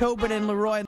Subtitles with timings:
[0.00, 0.82] Tobin and Leroy.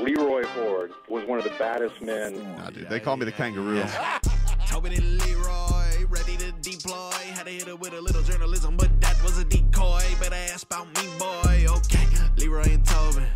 [0.00, 2.42] Leroy Ford was one of the baddest men.
[2.56, 3.84] Nah, dude, they call me the kangaroo.
[4.66, 7.10] Tobin and Leroy, ready to deploy.
[7.34, 10.02] Had to hit it with a little journalism, but that was a decoy.
[10.18, 11.66] Better ask about me, boy.
[11.76, 12.06] Okay,
[12.38, 13.26] Leroy and Tobin,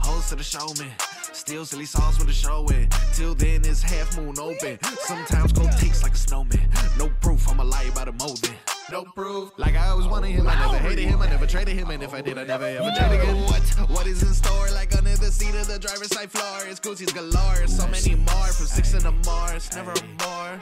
[0.00, 0.92] host of the show, man.
[1.32, 2.90] Still silly songs when the show in.
[3.14, 4.78] Till then, it's half moon open.
[4.98, 6.68] Sometimes cold takes like a snowman.
[6.98, 8.52] No proof, I'm a lie about a molding.
[8.92, 9.52] No proof.
[9.56, 12.12] Like I always wanted him, I never hated him, I never traded him, and if
[12.12, 13.42] I did, I never ever trade again.
[13.44, 13.62] What?
[13.88, 14.68] What is in store?
[14.70, 17.66] Like under the seat of the driver's side floor, it's Gucci's galore.
[17.68, 20.60] So many more from six in the Mars, never more.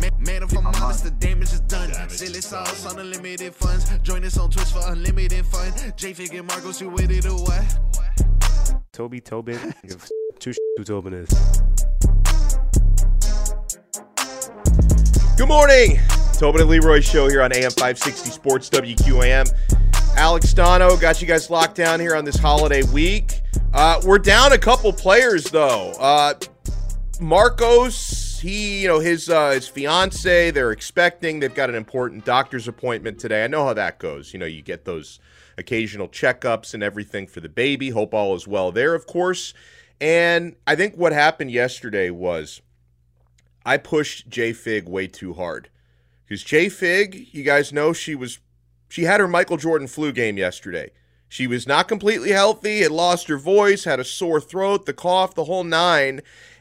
[0.00, 1.92] Man, man, if I'm honest, the damage is done.
[2.08, 3.88] Silly sauce on unlimited funds.
[4.02, 5.72] Join us on Twitch for unlimited fun.
[5.94, 7.78] J Fig and Marcos, you with it or what?
[8.92, 9.72] Toby Tobin.
[9.86, 11.30] Give two sh- who Tobin is.
[15.36, 16.00] Good morning.
[16.44, 19.50] Tobin and Leroy show here on AM 560 Sports WQAM.
[20.18, 23.40] Alex Donno got you guys locked down here on this holiday week.
[23.72, 25.92] Uh, we're down a couple players though.
[25.92, 26.34] Uh,
[27.18, 31.40] Marcos, he, you know, his uh, his fiance, they're expecting.
[31.40, 33.42] They've got an important doctor's appointment today.
[33.44, 34.34] I know how that goes.
[34.34, 35.20] You know, you get those
[35.56, 37.88] occasional checkups and everything for the baby.
[37.88, 39.54] Hope all is well there, of course.
[39.98, 42.60] And I think what happened yesterday was
[43.64, 45.70] I pushed J Fig way too hard.
[46.26, 48.38] Because J Fig, you guys know she was
[48.88, 50.90] she had her Michael Jordan flu game yesterday.
[51.28, 55.34] She was not completely healthy, had lost her voice, had a sore throat, the cough,
[55.34, 56.20] the whole nine.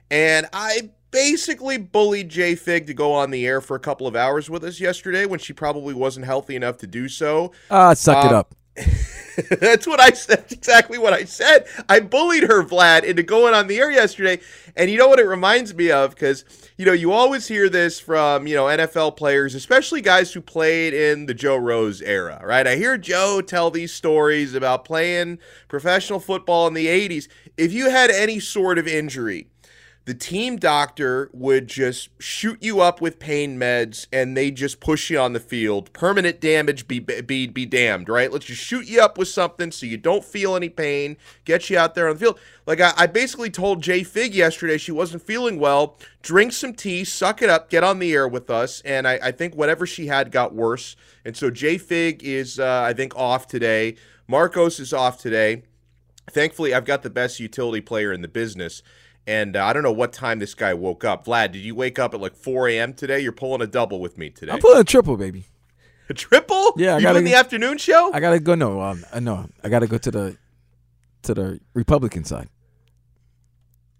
[0.10, 4.16] And I basically bullied J Fig to go on the air for a couple of
[4.16, 7.52] hours with us yesterday when she probably wasn't healthy enough to do so.
[7.70, 8.56] Ah, suck it Um, up.
[9.60, 10.40] That's what I said.
[10.40, 11.66] That's exactly what I said.
[11.90, 14.40] I bullied her, Vlad, into going on the air yesterday.
[14.76, 16.12] And you know what it reminds me of?
[16.12, 16.46] Because,
[16.78, 20.94] you know, you always hear this from, you know, NFL players, especially guys who played
[20.94, 22.66] in the Joe Rose era, right?
[22.66, 27.28] I hear Joe tell these stories about playing professional football in the 80s.
[27.58, 29.48] If you had any sort of injury,
[30.06, 35.10] the team doctor would just shoot you up with pain meds and they just push
[35.10, 35.94] you on the field.
[35.94, 38.32] Permanent damage be be be damned, right?
[38.32, 41.16] Let's just shoot you up with something so you don't feel any pain,
[41.46, 42.40] get you out there on the field.
[42.66, 45.98] Like I, I basically told Jay Fig yesterday she wasn't feeling well.
[46.22, 48.82] Drink some tea, suck it up, get on the air with us.
[48.82, 50.98] And I, I think whatever she had got worse.
[51.24, 53.96] And so Jay Fig is uh, I think off today.
[54.28, 55.64] Marcos is off today.
[56.30, 58.82] Thankfully, I've got the best utility player in the business.
[59.26, 61.26] And uh, I don't know what time this guy woke up.
[61.26, 62.94] Vlad, did you wake up at like 4 a.m.
[62.94, 63.22] today?
[63.22, 64.52] You're pulling a double with me today.
[64.52, 65.46] I'm pulling a triple, baby.
[66.10, 66.74] a triple?
[66.76, 68.12] Yeah, I you gotta in the afternoon show?
[68.14, 68.56] I gotta go.
[68.56, 70.38] No, um, uh, no, I gotta go to the
[71.24, 72.50] to the Republican side.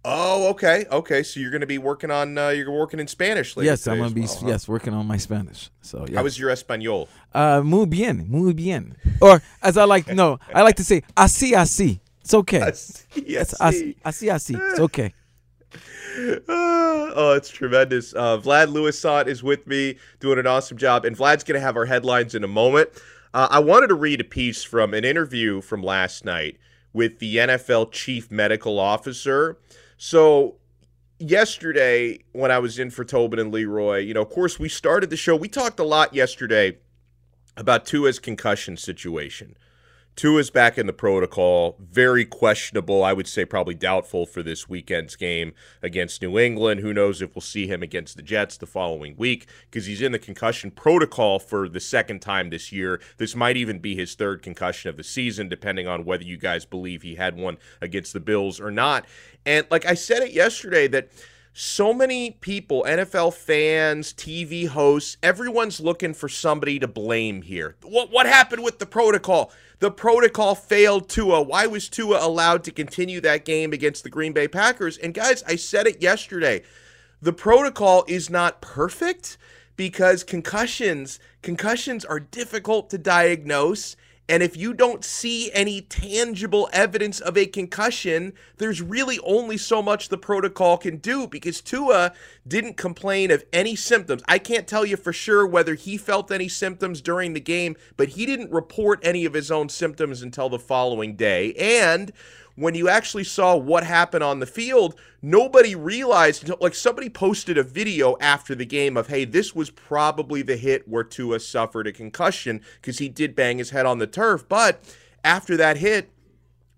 [0.04, 1.22] oh, okay, okay.
[1.22, 3.70] So you're going to be working on uh, you're working in Spanish later.
[3.70, 4.48] yes, I'm gonna be well, huh?
[4.48, 5.70] yes working on my Spanish.
[5.80, 6.18] So yeah.
[6.18, 7.08] How was your Espanol?
[7.32, 8.94] uh, muy bien, muy bien.
[9.22, 12.00] Or as I like, no, I like to say, así, así.
[12.24, 12.60] It's okay.
[13.14, 14.30] Yes, I see.
[14.30, 14.54] I see.
[14.54, 15.12] It's okay.
[16.48, 18.14] oh, it's tremendous.
[18.14, 21.76] Uh, Vlad Lewisant is with me doing an awesome job, and Vlad's going to have
[21.76, 22.88] our headlines in a moment.
[23.34, 26.56] Uh, I wanted to read a piece from an interview from last night
[26.94, 29.58] with the NFL chief medical officer.
[29.98, 30.56] So,
[31.18, 35.10] yesterday, when I was in for Tobin and Leroy, you know, of course, we started
[35.10, 35.36] the show.
[35.36, 36.78] We talked a lot yesterday
[37.56, 39.56] about Tua's concussion situation.
[40.16, 41.76] Tua's back in the protocol.
[41.80, 43.02] Very questionable.
[43.02, 46.80] I would say probably doubtful for this weekend's game against New England.
[46.80, 50.12] Who knows if we'll see him against the Jets the following week because he's in
[50.12, 53.00] the concussion protocol for the second time this year.
[53.18, 56.64] This might even be his third concussion of the season, depending on whether you guys
[56.64, 59.04] believe he had one against the Bills or not.
[59.44, 61.08] And like I said it yesterday, that
[61.56, 67.76] so many people, NFL fans, TV hosts, everyone's looking for somebody to blame here.
[67.82, 69.52] What what happened with the protocol?
[69.78, 71.42] The protocol failed Tua.
[71.42, 74.98] Why was Tua allowed to continue that game against the Green Bay Packers?
[74.98, 76.62] And guys, I said it yesterday.
[77.22, 79.38] The protocol is not perfect
[79.76, 83.94] because concussions concussions are difficult to diagnose
[84.28, 89.82] And if you don't see any tangible evidence of a concussion, there's really only so
[89.82, 92.14] much the protocol can do because Tua
[92.48, 94.22] didn't complain of any symptoms.
[94.26, 98.10] I can't tell you for sure whether he felt any symptoms during the game, but
[98.10, 101.52] he didn't report any of his own symptoms until the following day.
[101.54, 102.10] And
[102.56, 107.62] when you actually saw what happened on the field, nobody realized like somebody posted a
[107.62, 111.92] video after the game of, hey, this was probably the hit where Tua suffered a
[111.92, 114.48] concussion because he did bang his head on the turf.
[114.48, 114.82] But
[115.24, 116.10] after that hit,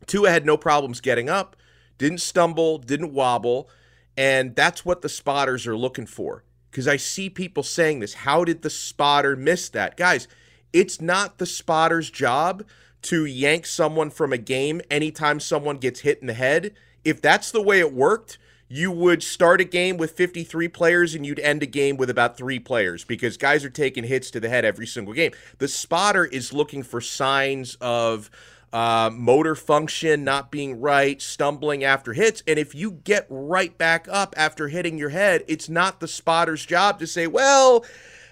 [0.06, 1.56] Tua had no problems getting up,
[1.98, 3.68] didn't stumble, didn't wobble.
[4.16, 6.44] And that's what the spotters are looking for.
[6.70, 8.14] Because I see people saying this.
[8.14, 9.96] How did the spotter miss that?
[9.96, 10.26] Guys,
[10.72, 12.64] it's not the spotter's job
[13.02, 16.74] to yank someone from a game anytime someone gets hit in the head.
[17.04, 18.38] If that's the way it worked,
[18.68, 22.36] you would start a game with 53 players and you'd end a game with about
[22.36, 25.32] three players because guys are taking hits to the head every single game.
[25.58, 28.28] The spotter is looking for signs of
[28.72, 32.42] uh, motor function not being right, stumbling after hits.
[32.46, 36.66] And if you get right back up after hitting your head, it's not the spotter's
[36.66, 37.84] job to say, well,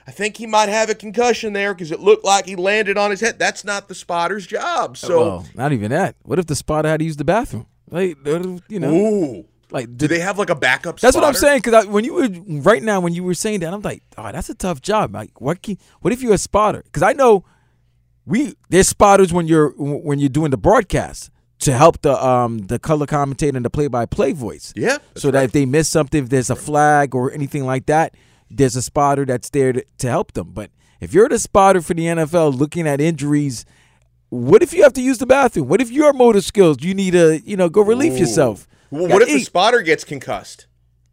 [0.07, 3.11] I think he might have a concussion there because it looked like he landed on
[3.11, 3.39] his head.
[3.39, 4.97] That's not the spotter's job.
[4.97, 6.17] So, well, not even that.
[6.23, 7.67] What if the spotter had to use the bathroom?
[7.91, 11.01] Like, uh, you know, ooh, like do they have like a backup?
[11.01, 11.61] That's what I'm saying.
[11.63, 12.29] Because when you were
[12.61, 15.15] right now, when you were saying that, I'm like, oh, that's a tough job.
[15.15, 15.63] Like, what?
[15.63, 16.83] Can, what if you're a spotter?
[16.83, 17.45] Because I know
[18.27, 21.31] we there's spotters when you're when you're doing the broadcast
[21.61, 24.73] to help the um the color commentator and the play by play voice.
[24.77, 24.99] Yeah.
[25.17, 28.15] So that if they miss something, if there's a flag or anything like that,
[28.51, 30.53] there's a spotter that's there to, to help them.
[30.53, 30.71] But
[31.01, 33.65] if you're the spotter for the NFL looking at injuries,
[34.29, 35.69] what if you have to use the bathroom?
[35.69, 38.19] What if your motor skills you need to you know go relieve Ooh.
[38.19, 38.67] yourself?
[38.91, 40.67] Well, what if gotta the spotter gets concussed?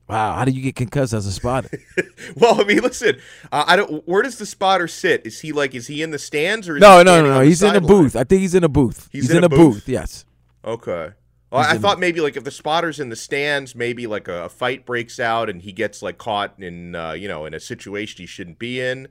[0.08, 1.70] Wow, how do you get concussed as a spotter?
[2.36, 3.18] Well, I mean, listen,
[3.52, 4.08] uh, I don't.
[4.08, 5.26] Where does the spotter sit?
[5.26, 5.74] Is he like?
[5.76, 6.78] Is he in the stands or?
[6.78, 7.40] Is no, no, no, no.
[7.42, 8.04] He's in a sideline?
[8.04, 8.16] booth.
[8.16, 9.10] I think he's in a booth.
[9.12, 9.76] He's in, in a a booth.
[9.76, 9.90] booth?
[9.90, 10.26] Yes.
[10.64, 11.10] Okay.
[11.52, 14.50] Well, I thought maybe like if the spotter's in the stands, maybe like a, a
[14.50, 18.24] fight breaks out and he gets like caught in uh, you know in a situation
[18.24, 19.10] he shouldn't be in.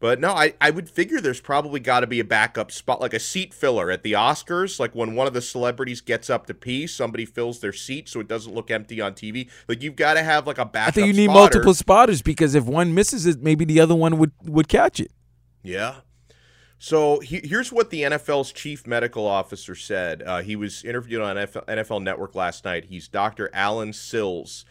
[0.00, 3.14] But no, I, I would figure there's probably got to be a backup spot, like
[3.14, 4.78] a seat filler at the Oscars.
[4.78, 8.20] Like when one of the celebrities gets up to pee, somebody fills their seat so
[8.20, 9.50] it doesn't look empty on TV.
[9.66, 10.88] Like you've got to have like a backup.
[10.88, 11.40] I think you need spotter.
[11.40, 15.10] multiple spotters because if one misses it, maybe the other one would would catch it.
[15.64, 15.96] Yeah.
[16.78, 20.22] So he, here's what the NFL's chief medical officer said.
[20.22, 22.86] Uh, he was interviewed on NFL, Network last night.
[22.86, 23.50] He's Dr.
[23.52, 24.64] Allen Sills.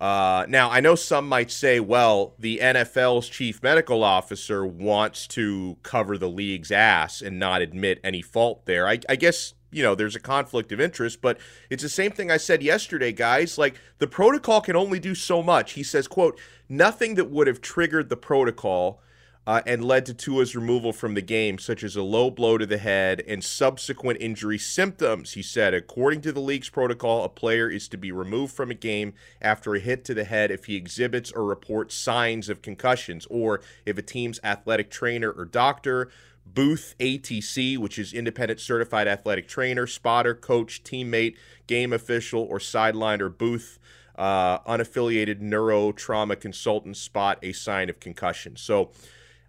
[0.00, 5.76] Uh, now, I know some might say, well, the NFL's chief medical officer wants to
[5.84, 8.88] cover the league's ass and not admit any fault there.
[8.88, 11.38] I, I guess, you know, there's a conflict of interest, but
[11.70, 13.56] it's the same thing I said yesterday, guys.
[13.56, 15.74] Like, the protocol can only do so much.
[15.74, 19.00] He says, quote, nothing that would have triggered the protocol
[19.46, 22.66] uh, and led to Tua's removal from the game, such as a low blow to
[22.66, 25.32] the head and subsequent injury symptoms.
[25.32, 28.74] He said, according to the league's protocol, a player is to be removed from a
[28.74, 33.26] game after a hit to the head if he exhibits or reports signs of concussions,
[33.30, 36.10] or if a team's athletic trainer or doctor.
[36.44, 41.36] Booth ATC, which is independent certified athletic trainer, spotter, coach, teammate,
[41.66, 43.78] game official, or sideline or booth
[44.16, 48.56] uh, unaffiliated neurotrauma consultant spot a sign of concussion.
[48.56, 48.90] So,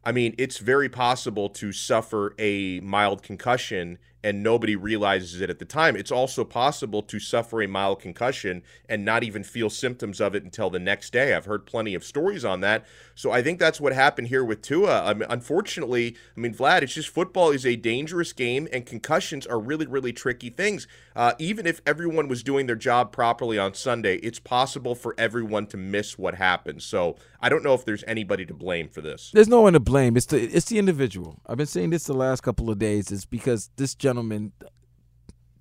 [0.06, 5.60] I mean, it's very possible to suffer a mild concussion and nobody realizes it at
[5.60, 5.96] the time.
[5.96, 10.44] It's also possible to suffer a mild concussion and not even feel symptoms of it
[10.44, 11.34] until the next day.
[11.34, 12.86] I've heard plenty of stories on that.
[13.16, 15.04] So I think that's what happened here with Tua.
[15.04, 19.46] I mean, unfortunately, I mean, Vlad, it's just football is a dangerous game and concussions
[19.46, 20.88] are really, really tricky things.
[21.16, 25.68] Uh, even if everyone was doing their job properly on Sunday, it's possible for everyone
[25.68, 26.82] to miss what happened.
[26.82, 29.32] So I don't know if there's anybody to blame for this.
[29.34, 30.16] There's no one to blame.
[30.16, 31.40] It's the it's the individual.
[31.46, 33.12] I've been saying this the last couple of days.
[33.12, 34.13] It's because this gentleman,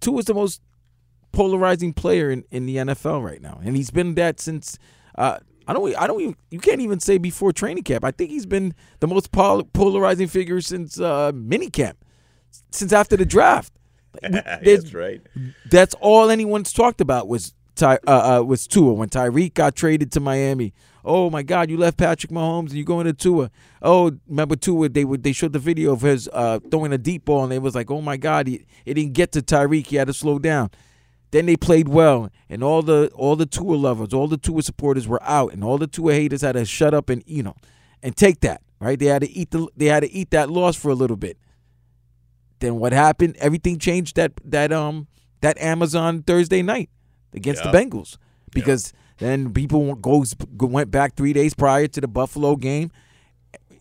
[0.00, 0.60] Tua is the most
[1.32, 4.78] polarizing player in, in the NFL right now, and he's been that since.
[5.16, 5.94] Uh, I don't.
[5.96, 6.20] I don't.
[6.20, 8.04] Even, you can't even say before training camp.
[8.04, 11.94] I think he's been the most pol- polarizing figure since uh, minicamp,
[12.70, 13.72] since after the draft.
[14.22, 15.22] That's right.
[15.70, 20.12] that's all anyone's talked about was Ty, uh, uh, was Tua when Tyreek got traded
[20.12, 20.74] to Miami.
[21.04, 23.50] Oh my God, you left Patrick Mahomes and you going to Tua.
[23.80, 24.88] Oh, remember Tua?
[24.88, 27.62] They would they showed the video of his uh, throwing a deep ball and it
[27.62, 29.86] was like, oh my God, he, it didn't get to Tyreek.
[29.86, 30.70] He had to slow down.
[31.32, 35.08] Then they played well, and all the all the Tua lovers, all the Tua supporters
[35.08, 37.56] were out, and all the Tua haters had to shut up and you know,
[38.02, 38.98] and take that right.
[38.98, 41.38] They had to eat the they had to eat that loss for a little bit.
[42.60, 43.36] Then what happened?
[43.38, 45.08] Everything changed that that um
[45.40, 46.90] that Amazon Thursday night
[47.32, 48.16] against the Bengals
[48.52, 52.90] because then people goes went back three days prior to the Buffalo game.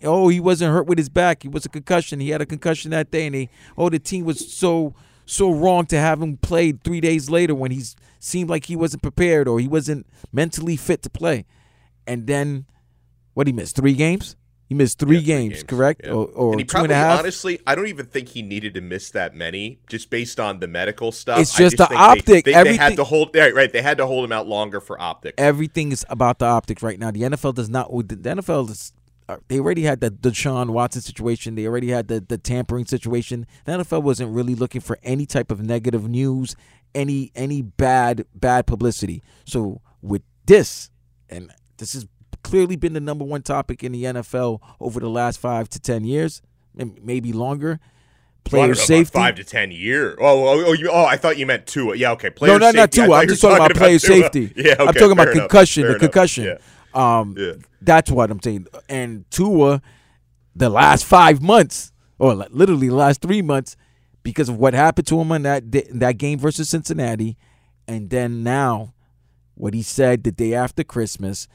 [0.03, 1.43] oh, he wasn't hurt with his back.
[1.43, 2.20] He was a concussion.
[2.20, 4.93] He had a concussion that day, and they, oh, the team was so
[5.25, 7.81] so wrong to have him played three days later when he
[8.20, 11.46] seemed like he wasn't prepared or he wasn't mentally fit to play.
[12.05, 12.65] And then,
[13.34, 14.36] what he missed three games.
[14.72, 16.01] He missed three, Yeah, games, correct?
[16.06, 16.12] Yeah.
[16.13, 17.20] Or, or and he two and probably, a half.
[17.20, 20.68] honestly, I don't even think he needed to miss that many, just based on the
[20.70, 21.40] medical stuff.
[21.42, 22.46] It's I just the optic.
[22.46, 23.36] They, they, they had to hold.
[23.36, 23.70] Right, right.
[23.74, 25.36] They had to hold him out longer for optics.
[25.38, 27.12] Everything is about the optics right now.
[27.12, 27.90] The NFL does not.
[27.92, 28.94] The NFL is.
[29.28, 31.56] uh, They already had the Deshaun Watson situation.
[31.56, 33.46] They already had the the tampering situation.
[33.66, 36.56] The NFL wasn't really looking for any type of negative news,
[36.96, 39.22] any any bad bad publicity.
[39.44, 40.90] So with this,
[41.30, 42.08] and this has
[42.44, 46.04] clearly been the number one topic in the NFL over the last five to ten
[46.04, 46.42] years,
[46.78, 47.80] and maybe longer.
[48.52, 49.14] Well, Player about safety.
[49.20, 50.18] five to ten year.
[50.20, 51.94] Oh, oh, oh, you, oh, I thought you meant two.
[51.96, 52.32] Yeah, okay.
[52.32, 53.14] Player no, no, not two.
[53.14, 54.16] I'm just were talking about player Tua.
[54.16, 54.52] safety.
[54.56, 54.84] Yeah, okay.
[54.84, 55.88] I'm talking about enough, concussion.
[55.88, 56.44] The concussion.
[56.46, 56.58] Yeah.
[57.20, 57.54] Um, Yeah.
[57.82, 58.66] that's what I'm saying.
[58.90, 59.82] And Tua,
[60.56, 63.78] the last five months, or literally the last three months,
[64.24, 67.38] because of what happened to him on that that game versus Cincinnati,
[67.88, 68.94] and then now,
[69.54, 71.48] what he said the day after Christmas.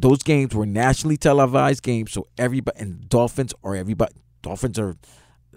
[0.00, 4.14] Those games were nationally televised games, so everybody and Dolphins are everybody.
[4.42, 4.94] Dolphins are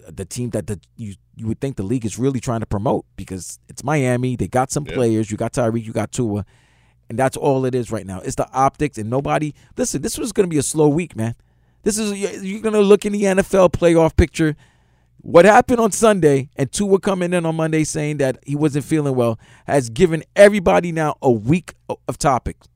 [0.08, 3.04] the team that the you you would think the league is really trying to promote
[3.14, 4.34] because it's Miami.
[4.34, 4.94] They got some Yeah.
[4.94, 5.30] players.
[5.30, 5.84] You got Tyreek.
[5.84, 6.44] You got Tua,
[7.08, 8.18] and that's all it is right now.
[8.18, 9.52] It's the optics and nobody.
[9.76, 11.36] Listen, this was going to be a slow week, man.
[11.84, 12.12] This is
[12.44, 14.56] you're going to look in the NFL playoff picture.
[15.18, 19.14] What happened on Sunday and Tua coming in on Monday saying that he wasn't feeling
[19.14, 21.74] well has given everybody now a week
[22.08, 22.66] of topics,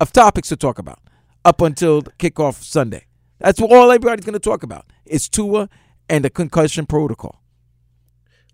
[0.00, 0.98] of topics to talk about
[1.44, 3.06] up until kickoff Sunday.
[3.38, 4.86] That's what all everybody's going to talk about.
[5.04, 5.68] It's Tua
[6.08, 7.40] and the concussion protocol.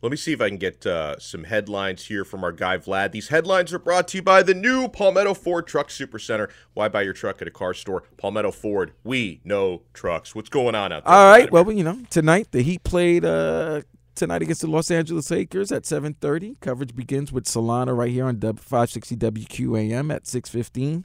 [0.02, 3.12] Let me see if I can get uh, some headlines here from our guy Vlad.
[3.12, 6.48] These headlines are brought to you by the new Palmetto Ford Truck Supercenter.
[6.74, 8.04] Why buy your truck at a car store?
[8.16, 8.92] Palmetto Ford.
[9.02, 10.34] We know trucks.
[10.34, 11.12] What's going on out there?
[11.12, 11.50] All right.
[11.50, 13.82] Well, you know, tonight the Heat played uh,
[14.14, 16.60] tonight against the Los Angeles Lakers at 7:30.
[16.60, 21.04] Coverage begins with Solana right here on 560 WQAM at 6:15.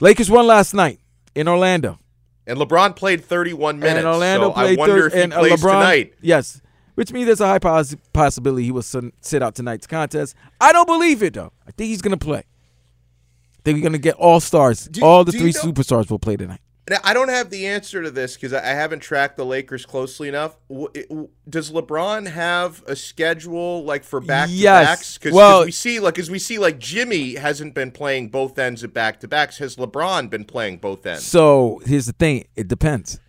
[0.00, 1.00] Lakers won last night
[1.34, 1.98] in Orlando.
[2.46, 3.98] and LeBron played 31 minutes.
[3.98, 6.14] and Orlando so played I wonder third, if he and uh, plays LeBron, tonight.
[6.20, 6.60] Yes,
[6.94, 10.34] which means there's a high poss- possibility he will sit out tonight's contest.
[10.60, 11.52] I don't believe it though.
[11.66, 12.38] I think he's gonna play.
[12.40, 14.86] I think we're gonna get all stars.
[14.88, 16.60] Do- all the three you know- superstars will play tonight.
[16.90, 20.28] Now, I don't have the answer to this because I haven't tracked the Lakers closely
[20.28, 20.56] enough.
[20.68, 25.16] W- it- w- Does LeBron have a schedule like for back to backs?
[25.16, 28.82] Because Well- we see like as we see like Jimmy hasn't been playing both ends
[28.82, 29.58] of back to backs.
[29.58, 31.24] Has LeBron been playing both ends?
[31.24, 33.20] So here's the thing: it depends,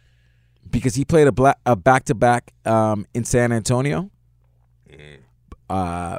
[0.71, 4.09] because he played a black a back to back in San Antonio.
[5.69, 6.17] Uh,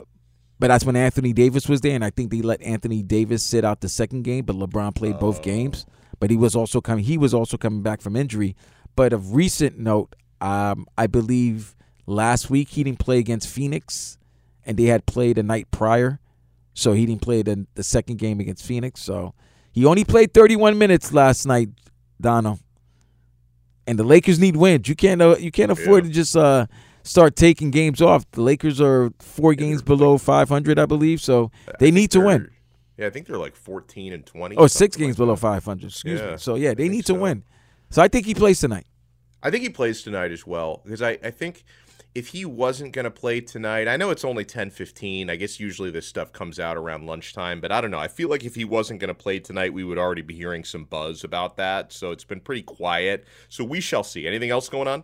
[0.59, 3.64] but that's when Anthony Davis was there, and I think they let Anthony Davis sit
[3.64, 4.45] out the second game.
[4.45, 5.85] But LeBron played both games.
[6.21, 7.04] But he was also coming.
[7.04, 8.56] He was also coming back from injury.
[8.97, 11.75] But of recent note, um, I believe
[12.06, 14.18] last week he didn't play against Phoenix,
[14.64, 16.21] and they had played a night prior,
[16.75, 19.00] so he didn't play the, the second game against Phoenix.
[19.02, 19.35] So
[19.73, 21.71] he only played 31 minutes last night,
[22.21, 22.59] Donno.
[23.87, 24.88] And the Lakers need wins.
[24.88, 26.09] You can't uh, you can't afford Yeah.
[26.11, 26.66] to just uh,
[27.02, 28.25] start taking games off.
[28.30, 32.50] The Lakers are four games below 500, I believe, so they need to win.
[32.96, 34.56] Yeah, I think they're like 14 and 20.
[34.56, 35.86] Oh, six games like below 500.
[35.90, 36.36] Excuse Yeah, me.
[36.38, 37.18] So yeah, they need to so.
[37.18, 37.44] win.
[37.90, 38.86] So I think he plays tonight.
[39.42, 41.64] I think he plays tonight as well because I, I think
[42.14, 45.28] if he wasn't going to play tonight, I know it's only 10 15.
[45.28, 47.98] I guess usually this stuff comes out around lunchtime, but I don't know.
[47.98, 50.64] I feel like if he wasn't going to play tonight, we would already be hearing
[50.64, 51.92] some buzz about that.
[51.92, 53.26] So it's been pretty quiet.
[53.48, 54.26] So we shall see.
[54.26, 55.02] Anything else going on?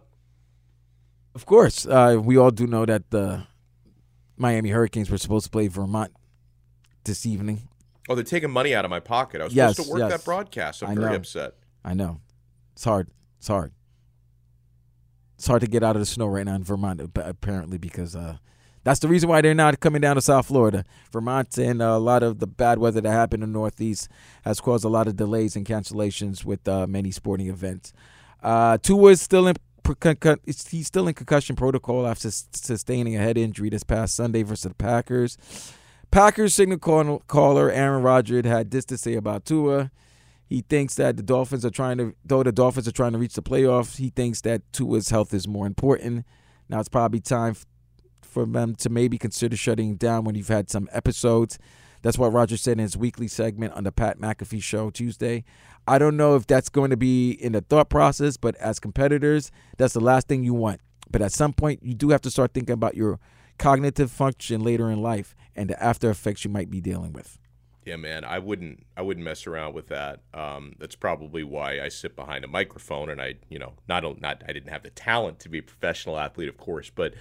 [1.34, 3.46] Of course, uh, we all do know that the
[4.36, 6.12] Miami Hurricanes were supposed to play Vermont
[7.04, 7.68] this evening.
[8.10, 9.40] Oh, they're taking money out of my pocket.
[9.40, 10.10] I was Yes, supposed to work yes.
[10.18, 10.82] that broadcast.
[10.82, 11.16] I'm I very know.
[11.16, 11.54] upset.
[11.84, 12.20] I know.
[12.72, 13.08] It's hard.
[13.38, 13.72] It's hard.
[15.36, 18.14] It's hard to get out of the snow right now in Vermont, ap- apparently, because
[18.16, 18.38] uh,
[18.84, 20.84] that's the reason why they're not coming down to South Florida.
[21.12, 24.08] Vermont and uh, a lot of the bad weather that happened in the Northeast
[24.44, 27.92] has caused a lot of delays and cancellations with uh, many sporting events.
[28.42, 29.54] Uh, Tua is still in.
[29.82, 34.16] per- con- con- He's still in concussion protocol after sustaining a head injury this past
[34.16, 35.38] Sunday versus the Packers.
[36.10, 36.78] Packers signal
[37.28, 39.92] caller Aaron Rodgers had this to say about Tua.
[40.48, 43.34] He thinks that the Dolphins are trying to, though the Dolphins are trying to reach
[43.34, 46.26] the playoffs, he thinks that Tua's health is more important.
[46.68, 47.54] Now it's probably time
[48.22, 51.58] for them to maybe consider shutting down when you've had some episodes.
[52.02, 55.44] That's what Roger said in his weekly segment on the Pat McAfee show Tuesday.
[55.86, 59.52] I don't know if that's going to be in the thought process, but as competitors,
[59.76, 60.80] that's the last thing you want.
[61.08, 63.20] But at some point, you do have to start thinking about your
[63.58, 67.38] cognitive function later in life and the after effects you might be dealing with.
[67.84, 70.20] Yeah, man, I wouldn't I wouldn't mess around with that.
[70.34, 74.42] Um, that's probably why I sit behind a microphone and I, you know, not not
[74.46, 77.14] I didn't have the talent to be a professional athlete, of course, but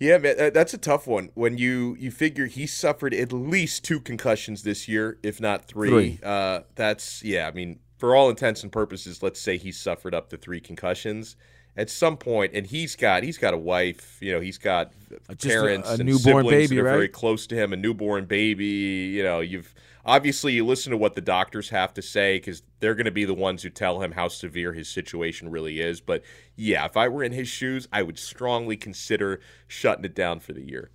[0.00, 1.30] yeah, man, that's a tough one.
[1.34, 5.88] When you you figure he suffered at least two concussions this year, if not three.
[5.88, 6.18] Three.
[6.22, 7.46] Uh, that's yeah.
[7.46, 11.36] I mean, for all intents and purposes, let's say he suffered up to three concussions
[11.76, 14.18] at some point, and he's got he's got a wife.
[14.20, 14.92] You know, he's got
[15.30, 17.76] Just a- parents a and newborn siblings baby, that are very close to him, a
[17.76, 18.64] newborn baby.
[18.64, 22.94] You know, you've obviously you listen to what the doctors have to say because they're
[22.94, 26.00] going to be the ones who tell him how severe his situation really is.
[26.00, 26.22] But
[26.56, 30.52] yeah, if I were in his shoes, I would strongly consider shutting it down for
[30.52, 30.90] the year.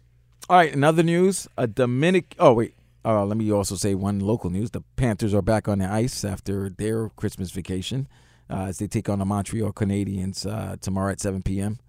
[0.49, 2.35] All right, another news, a Dominic.
[2.39, 5.79] Oh wait, uh, let me also say one local news: the Panthers are back on
[5.79, 8.07] the ice after their Christmas vacation
[8.49, 11.79] uh, as they take on the Montreal Canadiens uh, tomorrow at 7 p.m.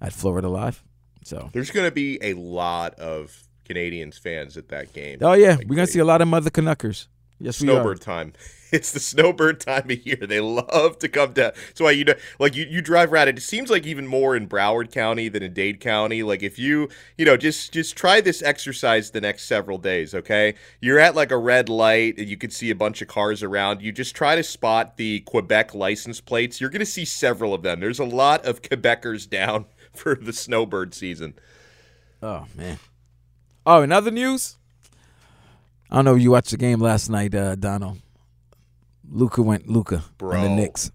[0.00, 0.82] at Florida Live.
[1.24, 5.18] So, There's going to be a lot of Canadians fans at that game.
[5.22, 7.08] oh yeah, Like, we're gonna they- see a lot of mother Canuckers.
[7.38, 8.32] Yes, snowbird time.
[8.72, 10.16] It's the snowbird time of year.
[10.16, 11.52] They love to come down.
[11.68, 13.28] That's why you know, like you, you drive around.
[13.28, 16.24] It seems like even more in Broward County than in Dade County.
[16.24, 20.16] Like if you you know just just try this exercise the next several days.
[20.16, 23.40] Okay, you're at like a red light and you can see a bunch of cars
[23.44, 23.82] around.
[23.82, 26.60] You just try to spot the Quebec license plates.
[26.60, 27.78] You're going to see several of them.
[27.78, 31.34] There's a lot of Quebecers down for the snowbird season.
[32.20, 32.80] Oh man.
[33.64, 34.55] Oh, in other news,
[35.90, 37.98] I don't know if you watched the game last night, uh, Donald.
[39.08, 40.90] Luka went Luka on the Knicks.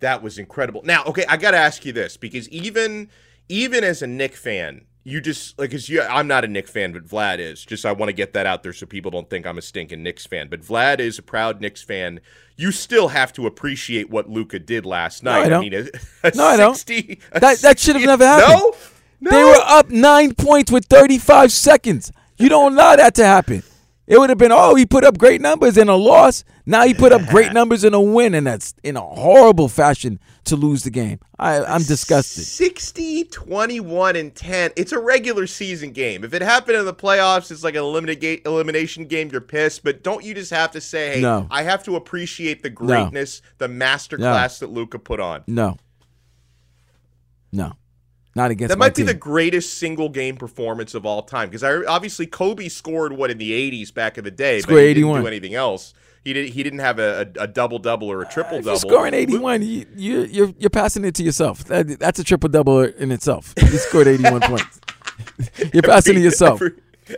[0.00, 0.82] That was incredible.
[0.84, 3.08] Now, okay, I got to ask you this because even
[3.48, 6.92] even as a Knick fan, you just like cuz you I'm not a Knick fan,
[6.92, 7.64] but Vlad is.
[7.64, 10.02] Just I want to get that out there so people don't think I'm a stinking
[10.02, 10.48] Knicks fan.
[10.50, 12.20] But Vlad is a proud Knicks fan.
[12.56, 15.46] You still have to appreciate what Luka did last No, night.
[15.46, 15.60] I don't.
[15.62, 15.86] mean, a,
[16.28, 16.74] a No, I don't.
[16.74, 18.60] 60 That- that should have never happened.
[18.60, 18.74] No?
[19.20, 19.30] No.
[19.30, 22.12] They were up nine points with 35 seconds.
[22.36, 23.62] You don't allow that to happen.
[24.06, 26.44] It would have been, oh, he put up great numbers in a loss.
[26.66, 30.20] Now he put up great numbers in a win, and that's in a horrible fashion
[30.44, 31.20] to lose the game.
[31.38, 32.44] I, I'm disgusted.
[32.44, 34.72] 60, 21, and 10.
[34.76, 36.22] It's a regular season game.
[36.22, 39.82] If it happened in the playoffs, it's like an eliminate, elimination game, you're pissed.
[39.82, 41.46] But don't you just have to say, hey, No.
[41.50, 45.44] I have to appreciate the greatness, the masterclass that Luka put on?
[45.46, 45.78] No.
[47.52, 47.72] No.
[48.36, 49.06] Not against That might be team.
[49.06, 51.48] the greatest single game performance of all time.
[51.48, 54.80] Because I obviously Kobe scored what in the 80s back in the day, but Scored
[54.80, 55.20] he didn't 81.
[55.22, 55.94] do anything else.
[56.24, 56.48] He did.
[56.54, 58.70] He didn't have a, a, a double double or a triple double.
[58.70, 61.64] you're scoring 81, you, you, you're, you're passing it to yourself.
[61.64, 63.52] That, that's a triple double in itself.
[63.60, 64.80] You scored 81 points.
[65.72, 66.62] You're passing it yourself.
[66.62, 66.72] Every,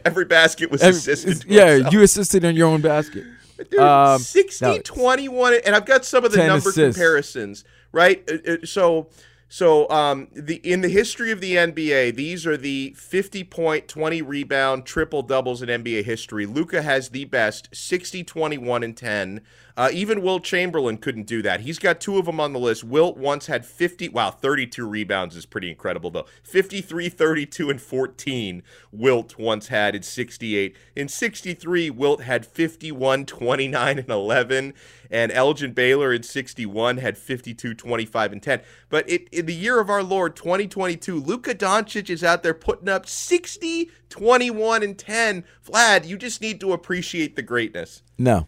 [0.05, 1.43] every basket was Every- assisted.
[1.43, 1.95] to yeah, himself.
[1.95, 3.25] you assisted on your own basket.
[3.71, 4.79] Dude, Um, 60, no.
[4.81, 6.99] 21, and I've got some of the number assists.
[6.99, 8.23] comparisons, right?
[8.29, 9.07] Uh, uh, So,
[9.49, 14.23] so um, the in the history of the NBA, these are the 50 point, 20
[14.23, 16.47] rebound, triple doubles in NBA history.
[16.47, 19.41] Luka has the best 60, 21, and 10.
[19.77, 21.61] Uh, even Wilt Chamberlain couldn't do that.
[21.61, 22.83] He's got two of them on the list.
[22.83, 26.25] Wilt once had 50, wow, 32 rebounds is pretty incredible, though.
[26.45, 30.75] 53, 32, and 14, Wilt once had in 68.
[30.95, 34.73] In 63, Wilt had 51, 29, and 11.
[35.11, 38.61] And Elgin Baylor in 61 had 52, 25, and 10.
[38.89, 42.89] But it, in the year of our Lord, 2022, Luka Doncic is out there putting
[42.89, 45.45] up 60, 21, and 10.
[45.67, 48.03] Vlad, you just need to appreciate the greatness.
[48.17, 48.47] No.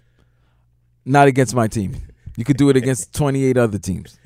[1.05, 1.97] Not against my team.
[2.37, 4.19] You could do it against 28 other teams.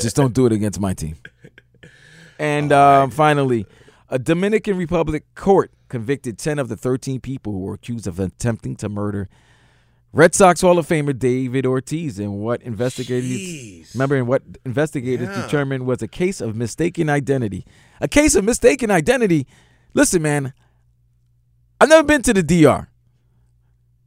[0.00, 1.16] Just don't do it against my team.
[2.40, 3.66] And um, finally,
[4.08, 8.74] a Dominican Republic court convicted 10 of the 13 people who were accused of attempting
[8.76, 9.28] to murder
[10.12, 13.94] Red Sox Hall of Famer David Ortiz in what investigators Jeez.
[13.94, 15.42] remember in what investigators Yeah.
[15.42, 17.64] determined was a case of mistaken identity.
[18.00, 19.46] A case of mistaken identity.
[19.94, 20.52] Listen, man,
[21.80, 22.88] I've never been to the DR.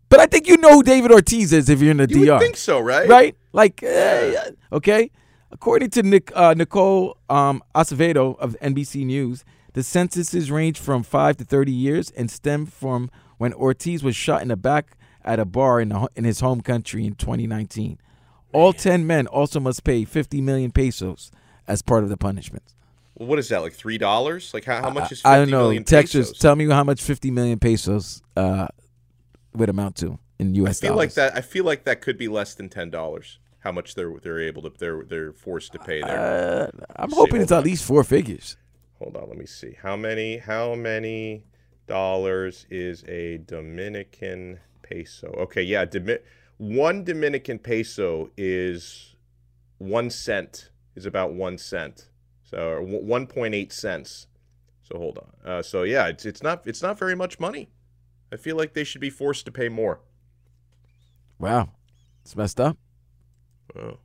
[0.09, 2.33] But I think you know who David Ortiz is if you're in the You DR.
[2.33, 3.07] would think so, right?
[3.09, 3.35] Right?
[3.53, 5.09] Like, eh, okay.
[5.51, 11.37] According to Nick, uh, Nicole um, Acevedo of NBC News, the sentences range from five
[11.37, 15.45] to 30 years and stem from when Ortiz was shot in the back at a
[15.45, 17.99] bar in, the, in his home country in 2019.
[18.51, 21.31] All 10 men also must pay 50 million pesos
[21.67, 22.63] as part of the punishment.
[23.15, 24.53] Well, what is that, like $3?
[24.53, 25.63] Like, how, how much is I, I don't know.
[25.63, 26.39] million Texas, pesos?
[26.39, 28.67] tell me how much 50 million pesos uh,
[29.53, 30.79] would amount to in U.S.
[30.79, 30.97] I feel dollars.
[30.97, 31.37] like that.
[31.37, 33.39] I feel like that could be less than ten dollars.
[33.59, 36.71] How much they're they're able to they're they're forced to pay there.
[36.75, 38.57] Uh, I'm See, hoping hold it's at least four figures.
[38.99, 39.77] Hold on, let me see.
[39.81, 41.45] How many how many
[41.87, 45.27] dollars is a Dominican peso?
[45.39, 45.85] Okay, yeah,
[46.57, 49.15] one Dominican peso is
[49.79, 50.69] one cent.
[50.95, 52.09] Is about one cent.
[52.43, 54.27] So one point eight cents.
[54.83, 55.51] So hold on.
[55.51, 57.69] Uh, so yeah, it's it's not it's not very much money.
[58.31, 60.01] I feel like they should be forced to pay more.
[61.39, 61.69] Wow,
[62.21, 62.77] it's messed up.
[63.75, 63.97] Oh.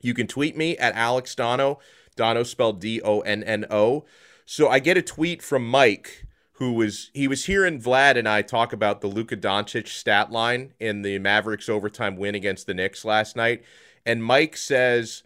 [0.00, 1.78] you can tweet me at Alex Donno.
[2.16, 4.04] Donno spelled D O N N O.
[4.44, 6.26] So I get a tweet from Mike
[6.60, 10.74] who was he was hearing Vlad and I talk about the Luka Doncic stat line
[10.78, 13.62] in the Mavericks overtime win against the Knicks last night.
[14.04, 15.22] And Mike says,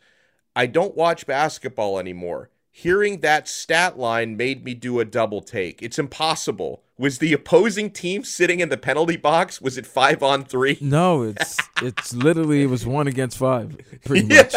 [0.54, 2.50] I don't watch basketball anymore.
[2.70, 5.82] Hearing that stat line made me do a double take.
[5.82, 6.82] It's impossible.
[6.96, 9.60] Was the opposing team sitting in the penalty box?
[9.60, 10.78] Was it five on three?
[10.80, 14.54] No, it's it's literally it was one against five, pretty much.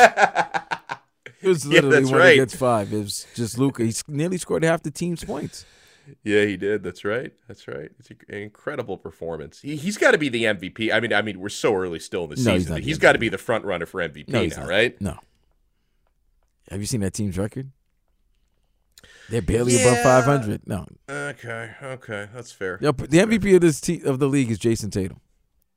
[1.42, 2.34] It was literally that's one right.
[2.34, 2.92] against five.
[2.94, 3.84] It was just Luka.
[3.84, 5.66] He nearly scored half the team's points.
[6.24, 6.84] Yeah, he did.
[6.84, 7.34] That's right.
[7.48, 7.90] That's right.
[8.00, 9.60] It's an incredible performance.
[9.62, 10.92] He, he's got to be the MVP.
[10.94, 12.70] I mean, I mean, we're so early still in the No, season.
[12.70, 13.02] not that the he's MVP.
[13.02, 14.70] got to be the front runner for MVP No, he's now, not.
[14.70, 15.02] right?
[15.02, 15.18] No.
[16.72, 17.72] Have you seen that team's record?
[19.30, 20.62] They're barely above 500.
[20.66, 20.88] No.
[21.10, 21.72] Okay.
[21.84, 22.30] Okay.
[22.34, 22.80] That's fair.
[22.82, 25.20] Yep, The MVP of this te- of the league is Jayson Tatum.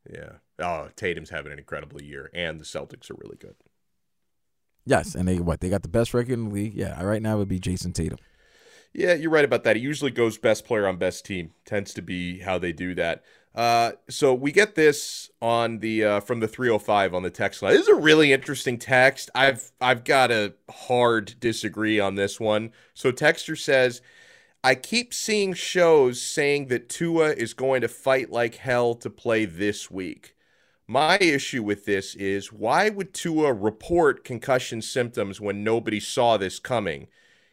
[0.09, 0.35] Yeah.
[0.61, 3.57] Oh, Tatum's having an incredible year, and the Celtics are really good.
[4.87, 5.61] Yes, and they what?
[5.61, 6.75] They got the best record in the league.
[6.75, 8.19] Yeah, right now it would be Jayson Tatum.
[8.93, 9.77] Yeah, you're right about that.
[9.77, 11.53] It usually goes best player on best team.
[11.65, 13.23] Tends to be how they do that.
[13.55, 17.73] Uh, so we get this on the uh, from the 305 on the text line.
[17.73, 19.31] This is a really interesting text.
[19.35, 22.73] I've I've got a hard disagree on this one.
[22.95, 24.03] So texter says,
[24.63, 29.47] I keep seeing shows saying that Tua is going to fight like hell to play
[29.47, 30.37] this week.
[30.91, 36.59] My issue with this is why would Tua report concussion symptoms when nobody saw this
[36.59, 37.07] coming?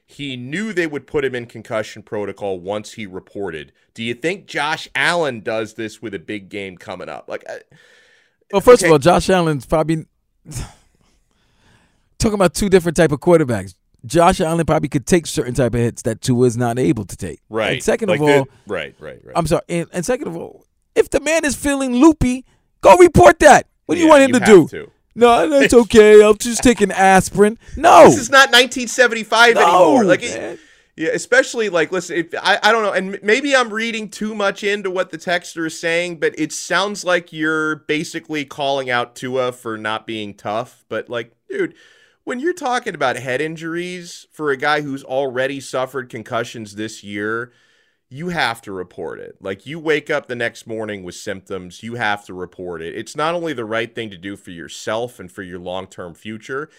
[0.08, 3.74] He knew they would put him in concussion protocol once he reported.
[3.94, 7.30] Do you think Josh Allen does this with a big game coming up?
[7.30, 7.60] Like, I-
[8.52, 8.88] Well, first Okay.
[8.88, 10.08] of all, Josh Allen's probably
[12.18, 13.76] talking about two different type of quarterbacks.
[14.04, 17.16] Josh Allen probably could take certain type of hits that Tua is not able to
[17.16, 17.40] take.
[17.50, 17.74] right?
[17.74, 19.34] And second Like of the- all, right, right, right.
[19.36, 19.62] I'm sorry.
[19.70, 22.44] And, and second of all, if the man is feeling loopy,
[22.82, 23.68] go report that.
[23.86, 24.68] What do you Yeah, want him to have do?
[24.70, 24.92] to.
[25.16, 26.22] No, that's okay.
[26.22, 27.58] I'll just take an aspirin.
[27.76, 30.04] No, This is not 1975 no, anymore.
[30.06, 30.60] Like, it-.
[30.96, 34.64] Yeah, especially like listen, if, I I don't know, and maybe I'm reading too much
[34.64, 39.52] into what the texter is saying, but it sounds like you're basically calling out Tua
[39.52, 40.86] for not being tough.
[40.90, 41.76] But like, dude,
[42.24, 47.52] when you're talking about head injuries for a guy who's already suffered concussions this year,
[48.10, 49.36] you have to report it.
[49.42, 52.96] Like you wake up the next morning with symptoms, you have to report it.
[52.96, 56.70] It's not only the right thing to do for yourself and for your long-term future,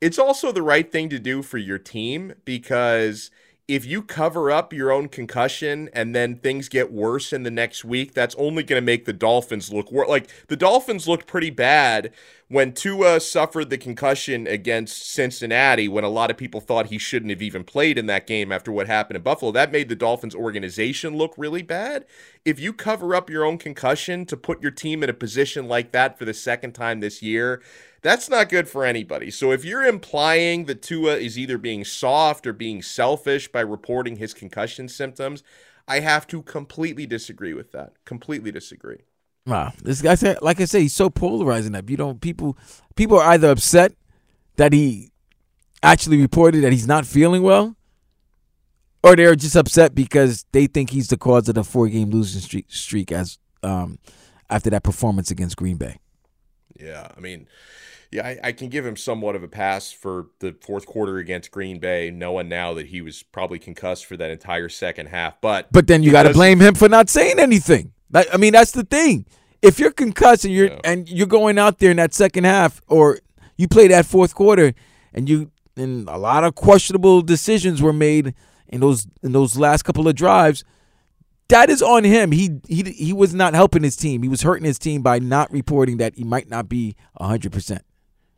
[0.00, 3.30] it's also the right thing to do for your team because
[3.68, 7.84] if you cover up your own concussion and then things get worse in the next
[7.84, 10.08] week, that's only going to make the Dolphins look worse.
[10.08, 12.12] Like the Dolphins looked pretty bad
[12.48, 17.30] when Tua suffered the concussion against Cincinnati when a lot of people thought he shouldn't
[17.30, 19.50] have even played in that game after what happened in Buffalo.
[19.50, 22.06] That made the Dolphins organization look really bad.
[22.44, 25.90] If you cover up your own concussion to put your team in a position like
[25.90, 27.60] that for the second time this year,
[28.06, 29.32] that's not good for anybody.
[29.32, 34.16] So if you're implying that Tua is either being soft or being selfish by reporting
[34.16, 35.42] his concussion symptoms,
[35.88, 37.94] I have to completely disagree with that.
[38.04, 39.00] Completely disagree.
[39.44, 42.56] Wow, this guy said, like I said, he's so polarizing that you don't people
[42.94, 43.92] people are either upset
[44.54, 45.10] that he
[45.82, 47.76] actually reported that he's not feeling well,
[49.02, 52.40] or they're just upset because they think he's the cause of the four game losing
[52.40, 53.98] streak, streak as um
[54.48, 55.98] after that performance against Green Bay.
[56.78, 57.46] Yeah, I mean,
[58.12, 61.50] yeah, I, I can give him somewhat of a pass for the fourth quarter against
[61.50, 65.40] Green Bay, knowing now that he was probably concussed for that entire second half.
[65.40, 67.92] But But then you got to blame him for not saying anything.
[68.10, 69.26] Like, I mean, that's the thing.
[69.62, 70.80] If you're concussed and you're Yeah.
[70.84, 73.18] and you're going out there in that second half, or
[73.56, 74.74] you play that fourth quarter,
[75.12, 78.34] and you and a lot of questionable decisions were made
[78.68, 80.64] in those in those last couple of drives.
[81.48, 82.32] That is on him.
[82.32, 84.22] He he he was not helping his team.
[84.22, 87.82] He was hurting his team by not reporting that he might not be hundred percent.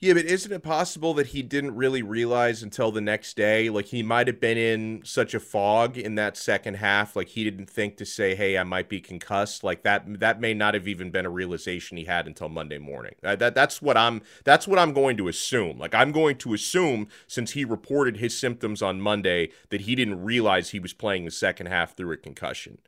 [0.00, 3.68] Yeah, but isn't it possible that he didn't really realize until the next day?
[3.68, 7.42] Like he might have been in such a fog in that second half, like he
[7.42, 10.86] didn't think to say, "Hey, I might be concussed." Like that that may not have
[10.86, 13.14] even been a realization he had until Monday morning.
[13.24, 15.78] Uh, that that's what I'm that's what I'm going to assume.
[15.78, 20.22] Like I'm going to assume since he reported his symptoms on Monday that he didn't
[20.22, 22.78] realize he was playing the second half through a concussion.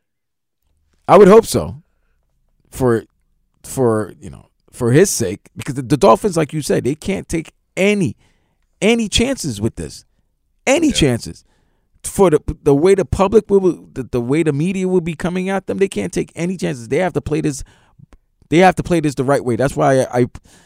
[1.09, 1.83] I would hope so.
[2.69, 3.03] For
[3.63, 7.27] for you know for his sake, because the, the Dolphins, like you said, they can't
[7.27, 8.15] take any
[8.81, 10.05] any chances with this,
[10.65, 11.43] any chances.
[12.03, 15.49] For the the way the public will, the, the way the media will be coming
[15.49, 16.87] at them, they can't take any chances.
[16.87, 17.63] They have to play this.
[18.49, 19.55] They have to play this the right way.
[19.55, 20.19] That's why I, I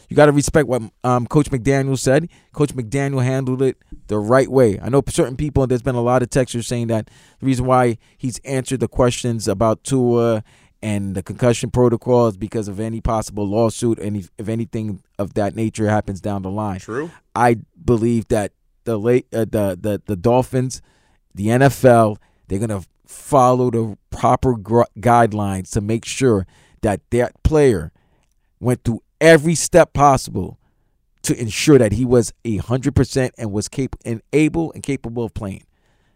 [0.09, 2.29] you got to respect what um, Coach McDaniel said.
[2.53, 4.79] Coach McDaniel handled it the right way.
[4.79, 5.67] I know certain people.
[5.67, 9.47] There's been a lot of texters saying that the reason why he's answered the questions
[9.47, 10.43] about Tua
[10.85, 15.33] and the concussion protocol is because of any possible lawsuit, and if, if anything of
[15.33, 16.79] that nature happens down the line.
[16.79, 17.09] True.
[17.33, 18.51] I believe that
[18.83, 20.83] the late uh, the the the Dolphins,
[21.33, 22.17] the NFL,
[22.47, 26.45] they're gonna follow the proper gr- guidelines to make sure
[26.81, 27.91] that that player
[28.59, 30.59] went through every step possible
[31.23, 35.23] to ensure that he was a hundred percent and was cap- and able and capable
[35.23, 35.65] of playing,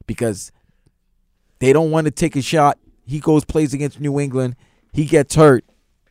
[0.05, 0.51] because
[1.57, 2.77] they don't want to take a shot.
[3.09, 4.55] He goes plays against New England,
[4.93, 5.65] he gets hurt,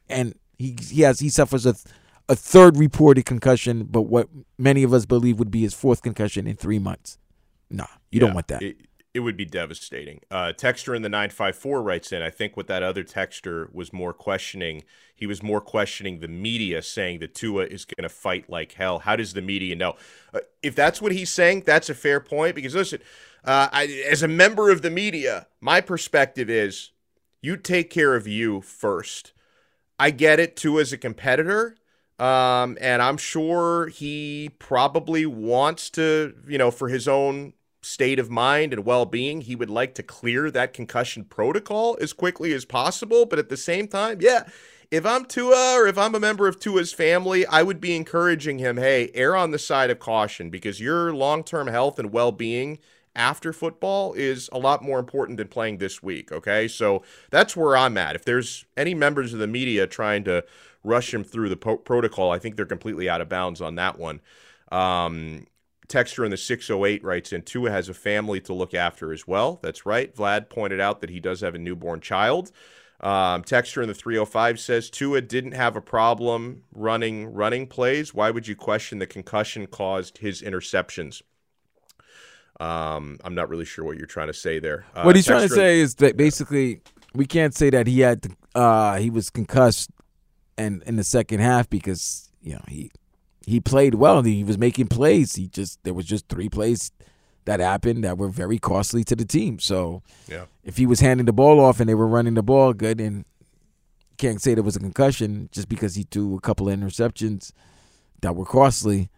[0.08, 1.74] and he he has he suffers a
[2.28, 6.46] a third reported concussion, but what many of us believe would be his fourth concussion
[6.46, 7.18] in three months.
[7.70, 8.62] Nah, you don't want that.
[8.62, 8.76] It,
[9.14, 10.20] it would be devastating.
[10.30, 14.12] Uh, texter in the 954 writes in, I think what that other texter was more
[14.12, 14.84] questioning,
[15.14, 19.00] he was more questioning the media saying that Tua is going to fight like hell.
[19.00, 19.94] How does the media know?
[20.32, 23.00] Uh, if that's what he's saying, that's a fair point because listen,
[23.44, 26.92] uh, I, as a member of the media, my perspective is
[27.40, 29.32] you take care of you first.
[29.98, 31.76] I get it too as a competitor.
[32.18, 38.28] Um, and I'm sure he probably wants to, you know, for his own state of
[38.28, 42.64] mind and well being, he would like to clear that concussion protocol as quickly as
[42.64, 43.24] possible.
[43.24, 44.48] But at the same time, yeah,
[44.90, 48.58] if I'm Tua or if I'm a member of Tua's family, I would be encouraging
[48.58, 52.32] him, hey, err on the side of caution because your long term health and well
[52.32, 52.78] being
[53.18, 56.32] after football is a lot more important than playing this week.
[56.32, 56.68] Okay.
[56.68, 58.16] So that's where I'm at.
[58.16, 60.44] If there's any members of the media trying to
[60.84, 63.98] rush him through the po- protocol, I think they're completely out of bounds on that
[63.98, 64.20] one.
[64.72, 65.46] Um,
[65.88, 69.58] Texture in the 608 writes in Tua has a family to look after as well.
[69.62, 70.14] That's right.
[70.14, 72.52] Vlad pointed out that he does have a newborn child.
[73.00, 78.12] Um, Texture in the 305 says Tua didn't have a problem running running plays.
[78.12, 81.22] Why would you question the concussion caused his interceptions?
[82.60, 84.84] Um, I'm not really sure what you're trying to say there.
[84.94, 86.80] Uh, what he's trying to say is that basically
[87.14, 89.90] we can't say that he had uh he was concussed
[90.56, 92.90] and in the second half because you know he
[93.46, 96.90] he played well he was making plays he just there was just three plays
[97.44, 100.44] that happened that were very costly to the team so Yeah.
[100.64, 103.24] if he was handing the ball off and they were running the ball good and
[104.18, 107.52] can't say there was a concussion just because he threw a couple of interceptions
[108.20, 109.08] that were costly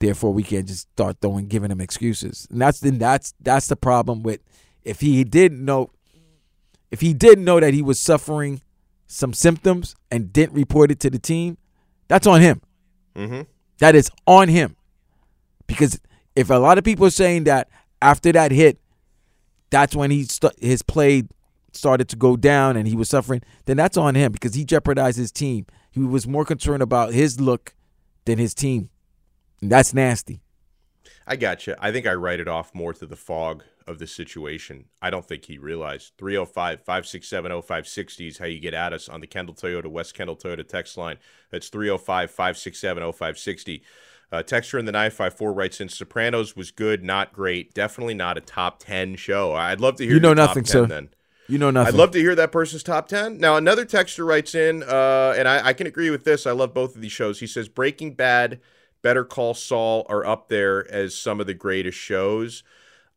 [0.00, 2.48] therefore we can't just start throwing giving him excuses.
[2.50, 4.40] And that's then that's that's the problem with
[4.82, 5.90] if he didn't know
[6.90, 8.60] if he didn't know that he was suffering
[9.06, 11.56] some symptoms and didn't report it to the team
[12.08, 12.60] that's on him.
[13.14, 13.46] Mhm.
[13.78, 14.76] that is on him.
[15.66, 16.00] Because
[16.34, 17.68] if a lot of people are saying that
[18.02, 18.80] after that hit
[19.68, 21.24] that's when he st- his play
[21.72, 25.18] started to go down and he was suffering then that's on him because he jeopardized
[25.18, 25.66] his team.
[25.92, 27.74] He was more concerned about his look
[28.24, 28.90] than his team
[29.62, 30.40] that's nasty
[31.26, 31.76] I got you.
[31.78, 34.86] I think I write it off more to the fog of the situation.
[35.00, 39.20] I don't think he realized 305 567 0560 is how you get at us on
[39.20, 41.18] the Kendall Toyota, West Kendall Toyota text line.
[41.50, 43.82] That's 305 567 0560.
[44.32, 47.74] Uh, Texture in the 954 writes in Sopranos was good, not great.
[47.74, 49.52] Definitely not a top 10 show.
[49.54, 50.86] I'd love to hear You know nothing, 10 sir.
[50.86, 51.10] then.
[51.48, 51.94] You know nothing.
[51.94, 53.38] I'd love to hear that person's top 10.
[53.38, 56.46] Now, another texture writes in, uh, and I, I can agree with this.
[56.46, 57.40] I love both of these shows.
[57.40, 58.60] He says Breaking Bad,
[59.02, 62.62] Better Call Saul are up there as some of the greatest shows.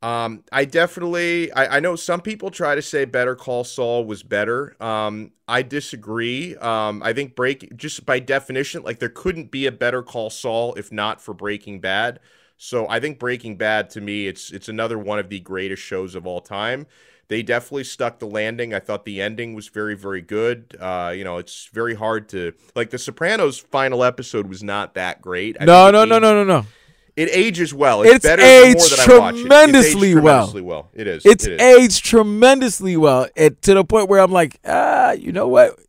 [0.01, 4.21] Um, I definitely, I, I know some people try to say Better Call Saul was
[4.21, 4.75] better.
[4.83, 6.57] Um, I disagree.
[6.57, 10.73] Um, I think break just by definition, like there couldn't be a Better Call Saul
[10.73, 12.19] if not for Breaking Bad.
[12.57, 16.15] So I think Breaking Bad to me, it's it's another one of the greatest shows
[16.15, 16.85] of all time.
[17.33, 18.75] They definitely stuck the landing.
[18.75, 20.77] I thought the ending was very, very good.
[20.79, 25.19] Uh, you know, it's very hard to like the Sopranos final episode was not that
[25.19, 25.57] great.
[25.59, 26.67] I no, no, it no, no, no, no.
[27.15, 28.03] It ages well.
[28.03, 29.37] It's, It's better the more aged that I watch it.
[29.37, 30.21] It's aged tremendously well.
[30.21, 30.89] tremendously well.
[30.93, 31.25] It is.
[31.25, 31.61] It's it is.
[31.61, 35.79] aged tremendously well, and to the point where I'm like, ah, you know what?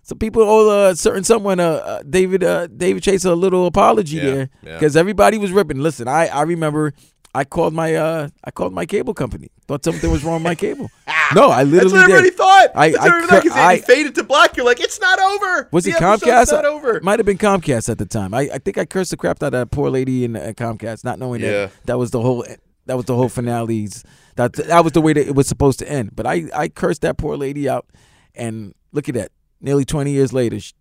[0.00, 4.16] Some people owe uh, certain someone, uh, uh, David, uh, David Chase, a little apology
[4.16, 4.72] Yeah, there yeah.
[4.72, 5.80] because everybody was ripping.
[5.80, 6.94] Listen, I, I remember
[7.34, 9.48] I called my, uh, I called my cable company.
[9.66, 10.88] Thought something was wrong with my cable.
[11.34, 12.36] no, I That's literally what everybody did.
[12.36, 12.68] thought.
[12.76, 14.56] I- That's I what everybody cur- thought, 'cause I- faded to black.
[14.56, 15.68] You're like, it's not over.
[15.72, 16.52] Was The it Comcast?
[16.52, 17.00] Not over.
[17.02, 18.34] Might have been Comcast at the time.
[18.34, 21.02] I, I think I cursed the crap out of that poor lady in uh, Comcast,
[21.04, 21.50] not knowing Yeah.
[21.66, 22.44] that that was the whole
[22.86, 24.04] that was the whole finales.
[24.36, 26.14] That that was the way that it was supposed to end.
[26.14, 27.86] But I I cursed that poor lady out,
[28.34, 29.30] and look at that.
[29.60, 30.72] Nearly twenty years later, sh-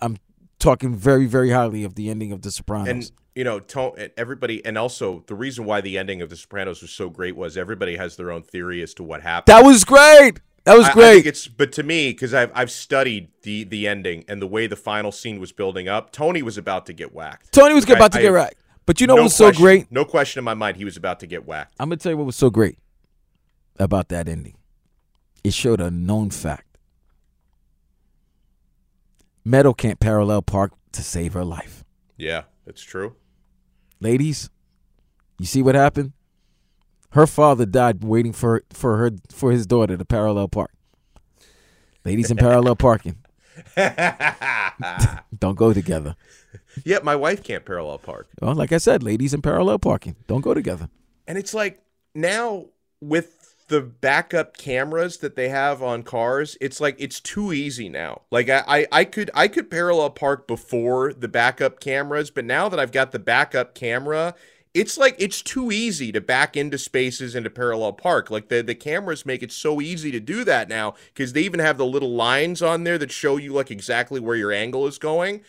[0.00, 0.16] I'm
[0.58, 2.88] talking very very highly of the ending of The Sopranos.
[2.88, 6.36] And you know, to- and everybody, and also the reason why the ending of The
[6.36, 9.54] Sopranos was so great was everybody has their own theory as to what happened.
[9.56, 10.40] that was great.
[10.64, 11.14] That was I- I great.
[11.14, 14.66] think it's, but to me, because I've I've studied the the ending and the way
[14.68, 17.52] the final scene was building up, Tony was about to get whacked.
[17.52, 18.54] Tony was Like, about to get I- right.
[18.86, 19.90] But you know no what was so great?
[19.90, 21.74] No question in my mind, he was about to get whacked.
[21.80, 22.78] I'm gonna tell you what was so great
[23.78, 24.56] about that ending.
[25.42, 26.78] It showed a known fact.
[29.44, 31.84] Meadow can't parallel park to save her life.
[32.16, 33.16] Yeah, that's true.
[34.02, 34.50] Ladies,
[35.38, 36.12] you see what happened?
[37.10, 40.72] Her father died waiting for for her for his daughter to parallel park.
[42.04, 43.18] Ladies in parallel parking
[45.38, 46.16] don't go together.
[46.84, 48.26] Yeah, my wife can't parallel park.
[48.40, 50.88] Well, like I said, ladies in parallel parking don't go together.
[51.28, 51.80] And it's like
[52.12, 52.66] now
[53.00, 53.41] with
[53.72, 58.20] the backup cameras that they have on cars, it's like it's too easy now.
[58.30, 62.68] Like I, I, I could I could parallel park before the backup cameras, but now
[62.68, 64.34] that I've got the backup camera,
[64.74, 68.30] it's like it's too easy to back into spaces and to parallel park.
[68.30, 71.60] Like the the cameras make it so easy to do that now because they even
[71.60, 74.98] have the little lines on there that show you like exactly where your angle is
[74.98, 75.40] going.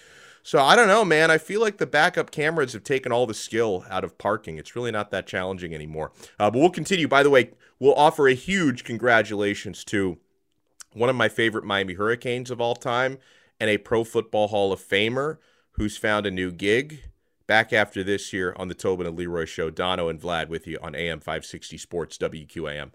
[0.44, 1.30] So I don't know, man.
[1.30, 4.58] I feel like the backup cameras have taken all the skill out of parking.
[4.58, 6.14] It's really not that challenging anymore.
[6.40, 7.10] Uh, but we'll continue.
[7.10, 7.52] By the way,
[7.84, 10.18] we'll offer a huge congratulations to
[10.94, 13.18] one of my favorite Miami Hurricanes of all time
[13.60, 15.38] and a Pro Football Hall of Famer
[15.72, 17.04] who's found a new gig.
[17.46, 20.80] Back after this here on the Tobin and Leroy Show, Donno and Vlad with you
[20.82, 22.92] on AM 560 Sports WQAM.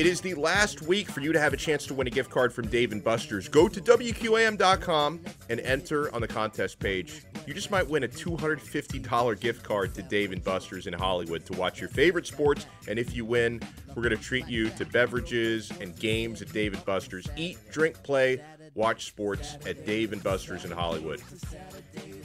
[0.00, 2.30] It is the last week for you to have a chance to win a gift
[2.30, 3.50] card from Dave and Buster's.
[3.50, 7.20] Go to WQAM.com and enter on the contest page.
[7.46, 11.52] You just might win a $250 gift card to Dave and Buster's in Hollywood to
[11.52, 12.64] watch your favorite sports.
[12.88, 16.72] And if you win, we're going to treat you to beverages and games at Dave
[16.72, 17.28] and Buster's.
[17.36, 18.42] Eat, drink, play,
[18.74, 21.20] watch sports at Dave and Buster's in Hollywood.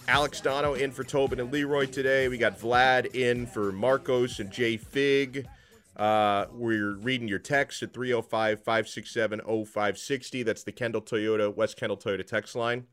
[0.07, 2.29] Alex Donno in for Tobin and Leroy today.
[2.29, 5.45] We got Vlad in for Marcos and Jay Fig.
[5.95, 10.43] Uh, we're reading your text at 305 567 0560.
[10.43, 12.85] That's the Kendall Toyota, West Kendall Toyota text line.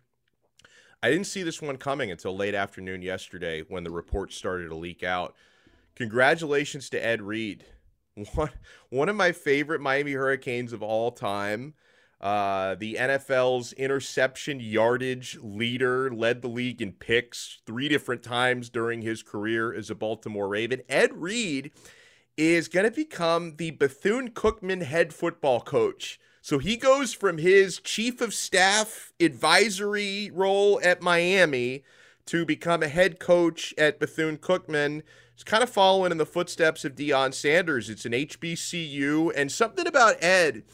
[1.03, 4.77] I didn't see this one coming until late afternoon yesterday when the report started to
[4.77, 5.35] leak out.
[5.97, 7.65] Congratulations to Ed Reed,
[8.35, 8.51] one,
[8.88, 11.75] one of my favorite Miami Hurricanes of all time.
[12.21, 19.03] Uh, the NFL's interception yardage leader, led the league in picks three different times during
[19.03, 20.83] his career as a Baltimore Raven.
[20.88, 21.73] Ed Reed
[22.37, 26.18] is going to become the Bethune Cookman head football coach.
[26.40, 31.85] So he goes from his chief of staff advisory role at Miami
[32.27, 35.03] to become a head coach at Bethune Cookman.
[35.35, 37.88] It's kind of following in the footsteps of Deion Sanders.
[37.88, 40.64] It's an HBCU and something about Ed.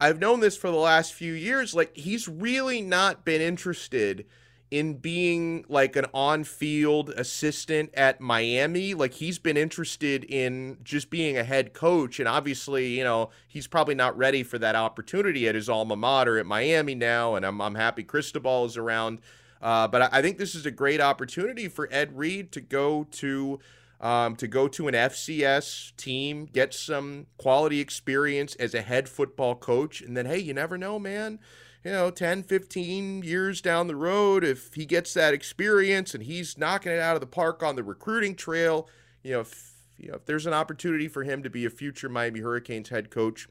[0.00, 1.74] I've known this for the last few years.
[1.74, 4.24] Like he's really not been interested
[4.70, 8.94] in being like an on-field assistant at Miami.
[8.94, 13.66] Like he's been interested in just being a head coach, and obviously, you know, he's
[13.66, 17.34] probably not ready for that opportunity at his alma mater at Miami now.
[17.34, 19.20] And I'm I'm happy Cristobal is around.
[19.60, 23.04] Uh, but I, I think this is a great opportunity for Ed Reed to go
[23.12, 23.58] to
[24.00, 29.56] um, to go to an FCS team, get some quality experience as a head football
[29.56, 31.40] coach, and then, hey, you never know, man.
[31.84, 36.58] You know, 10, 15 years down the road, if he gets that experience and he's
[36.58, 38.88] knocking it out of the park on the recruiting trail,
[39.22, 42.08] you know, if, you know, if there's an opportunity for him to be a future
[42.08, 43.48] Miami Hurricanes head coach,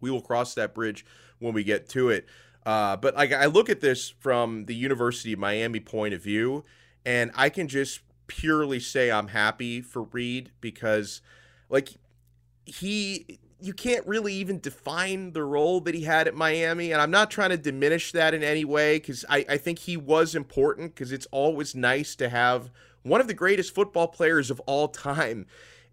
[0.00, 1.04] we will cross that bridge
[1.40, 2.26] when we get to it.
[2.64, 6.64] Uh, but I look at this from the University of Miami point of view,
[7.04, 11.22] and I can just purely say I'm happy for Reed because,
[11.70, 11.94] like,
[12.66, 16.92] he you can't really even define the role that he had at Miami.
[16.92, 19.96] And I'm not trying to diminish that in any way because I, I think he
[19.96, 22.70] was important because it's always nice to have
[23.02, 25.46] one of the greatest football players of all time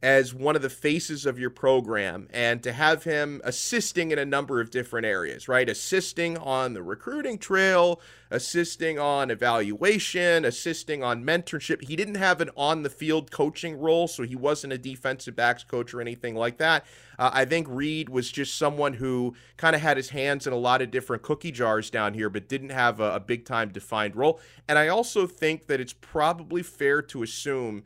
[0.04, 4.26] as one of the faces of your program and to have him assisting in a
[4.26, 5.68] number of different areas, right?
[5.70, 11.84] Assisting on the recruiting trail, assisting on evaluation, assisting on mentorship.
[11.84, 15.64] He didn't have an on the field coaching role, so he wasn't a defensive backs
[15.64, 16.86] coach or anything like that.
[17.18, 20.58] Uh, I think Reed was just someone who kind of had his hands in a
[20.58, 24.16] lot of different cookie jars down here, but didn't have a, a big time defined
[24.16, 24.40] role.
[24.68, 27.84] And I also think that it's probably fair to assume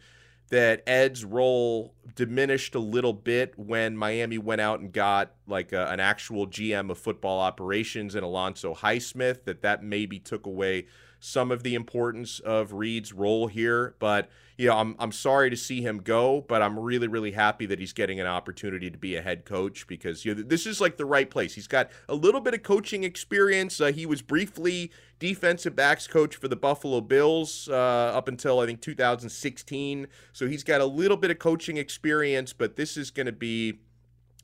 [0.50, 5.88] that Ed's role diminished a little bit when Miami went out and got like a,
[5.88, 9.46] an actual GM of football operations in Alonzo Highsmith.
[9.46, 10.88] That that maybe took away
[11.20, 13.96] some of the importance of Reed's role here.
[14.00, 17.66] But you know, I'm I'm sorry to see him go, but I'm really really happy
[17.68, 20.82] that he's getting an opportunity to be a head coach because you know this is
[20.82, 21.56] like the right place.
[21.56, 23.80] He's got a little bit of coaching experience.
[23.80, 28.66] Uh, he was briefly defensive backs coach for the Buffalo Bills uh, up until I
[28.66, 30.08] think 2016.
[30.34, 33.80] So he's got a little bit of coaching experience, but this is going to be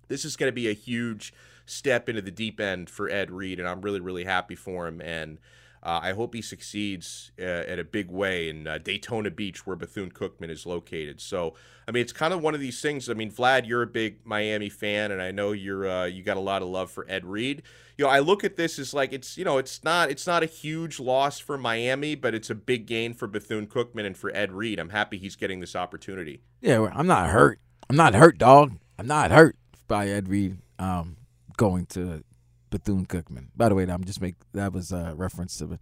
[0.08, 1.34] this is going to be a huge
[1.66, 5.02] step into the deep end for Ed Reed, and I'm really really happy for him
[5.02, 5.40] and.
[5.86, 9.76] Uh, I hope he succeeds uh, at a big way in uh, Daytona Beach, where
[9.76, 11.22] Bethune Cookman is located.
[11.22, 11.54] So,
[11.88, 13.08] I mean, it's kind of one of these things.
[13.08, 16.38] I mean, Vlad, you're a big Miami fan, and I know you're uh, you got
[16.38, 17.62] a lot of love for Ed Reed.
[18.00, 20.42] You know, I look at this as like it's you know it's not it's not
[20.42, 24.36] a huge loss for Miami, but it's a big gain for Bethune Cookman and for
[24.36, 24.80] Ed Reed.
[24.80, 26.42] I'm happy he's getting this opportunity.
[26.62, 27.60] Yeah, I'm not hurt.
[27.88, 28.80] I'm not hurt, dog.
[28.98, 29.56] I'm not hurt
[29.88, 31.18] by Ed Reed um,
[31.58, 32.24] going to
[32.70, 33.48] Bethune Cookman.
[33.56, 35.80] By the way, I'm just make that was a reference to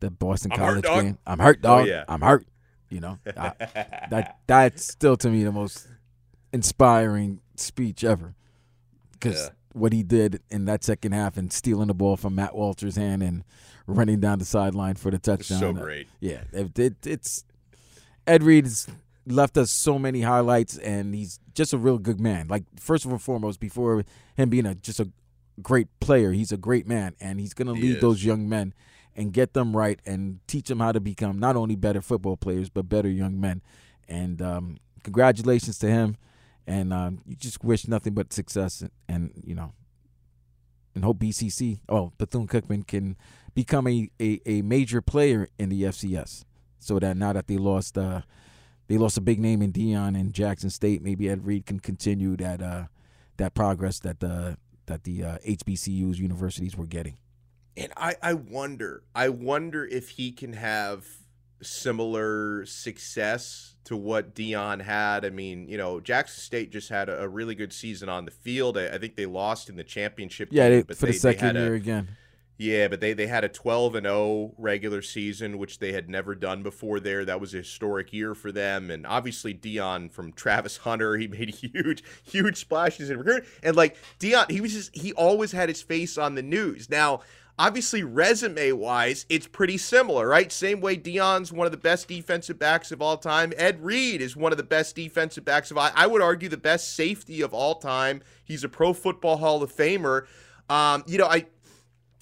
[0.00, 1.18] the Boston I'm College hurt, game.
[1.26, 1.86] I'm hurt, dog.
[1.86, 2.04] yeah.
[2.08, 2.46] I'm hurt.
[2.90, 3.52] You know, I,
[4.10, 5.86] that that's still to me the most
[6.52, 8.34] inspiring speech ever
[9.12, 9.48] because Yeah.
[9.74, 13.22] what he did in that second half and stealing the ball from Matt Walters' hand
[13.22, 13.44] and
[13.86, 15.58] running down the sideline for the touchdown.
[15.60, 16.08] so uh, great.
[16.20, 17.44] yeah, it, it, it's
[18.26, 18.86] Ed Reed's
[19.26, 22.48] left us so many highlights, and he's just a real good man.
[22.48, 24.04] Like first and foremost, before
[24.36, 25.10] him being a just a
[25.62, 28.74] great player, he's a great man, and he's gonna lead those young men
[29.16, 32.70] and get them right and teach them how to become not only better football players
[32.70, 33.62] but better young men.
[34.08, 36.16] And um, congratulations to him,
[36.66, 39.72] and um, you just wish nothing but success, and, and you know,
[40.94, 43.16] and hope BCC, oh Bethune Cookman can
[43.54, 46.44] become a, a, a major player in the FCS
[46.78, 48.22] so that now that they lost uh
[48.86, 52.36] they lost a big name in Deion and Jackson State, maybe Ed Reed can continue
[52.36, 52.84] that uh
[53.36, 54.56] that progress that the
[54.88, 57.16] that the uh, HBCUs universities were getting.
[57.76, 61.06] And I, I wonder, I wonder if he can have
[61.62, 65.24] similar success to what Deion had.
[65.24, 68.30] I mean, you know, Jackson State just had a, a really good season on the
[68.30, 68.76] field.
[68.76, 70.48] I, I think they lost in the championship.
[70.50, 72.08] Yeah, game, they, for they- the second had a- year again.
[72.60, 76.34] Yeah, but they they had a 12 and 0 regular season, which they had never
[76.34, 76.98] done before.
[76.98, 81.28] There, that was a historic year for them, and obviously Deion from Travis Hunter, he
[81.28, 85.68] made huge huge splashes in recruiting, and like Deion, he was just he always had
[85.68, 86.90] his face on the news.
[86.90, 87.20] Now,
[87.60, 90.50] obviously, resume wise, it's pretty similar, right?
[90.50, 93.52] Same way Deion's one of the best defensive backs of all time.
[93.56, 95.78] Ed Reed is one of the best defensive backs of.
[95.78, 98.20] I would argue the best safety of all time.
[98.44, 100.26] He's a Pro Football Hall of Famer.
[100.68, 101.46] Um, you know, I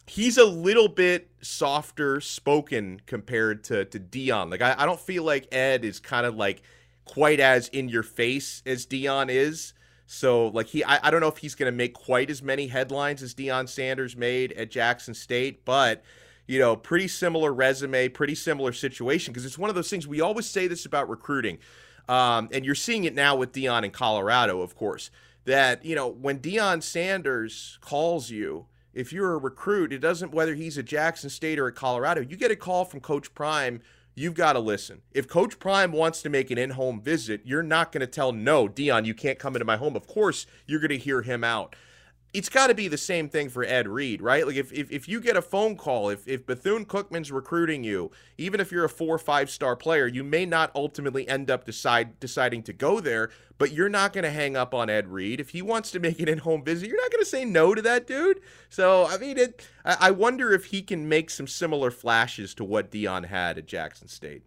[0.07, 4.51] he's a little bit softer spoken compared to to Deion.
[4.51, 6.63] Like I, I don't feel like Ed is kind of like
[7.05, 9.75] quite as in your face as Deion is.
[10.07, 13.23] So like he I, I don't know if he's gonna make quite as many headlines
[13.23, 16.03] as Deion Sanders made at Jackson State, but
[16.47, 20.21] you know, pretty similar resume, pretty similar situation because it's one of those things we
[20.21, 21.59] always say this about recruiting.
[22.09, 25.11] Um, and you're seeing it now with Deion in Colorado, of course,
[25.45, 28.67] that, you know, when Deion Sanders calls you,
[28.97, 32.35] if you're a recruit, it doesn't whether he's at Jackson State or at Colorado, you
[32.35, 33.83] get a call from Coach Prime,
[34.15, 35.03] you've got to listen.
[35.13, 38.67] If Coach Prime wants to make an in-home visit, you're not going to tell no,
[38.67, 39.97] Deion, you can't come into my home.
[39.97, 41.77] Of course, you're going to hear him out.
[42.37, 44.47] It's got to be the same thing for Ed Reed, right?
[44.47, 48.11] Like if, if if you get a phone call, if if Bethune Cookman's recruiting you,
[48.37, 51.65] even if you're a four or five star player, you may not ultimately end up
[51.65, 55.41] decide deciding to go there, but you're not going to hang up on Ed Reed
[55.41, 56.89] if he wants to make an in-home visit.
[56.89, 58.41] You're not going to say no to that dude.
[58.69, 59.67] So I mean, it.
[59.83, 63.67] I, I wonder if he can make some similar flashes to what Deion had at
[63.67, 64.43] Jackson State.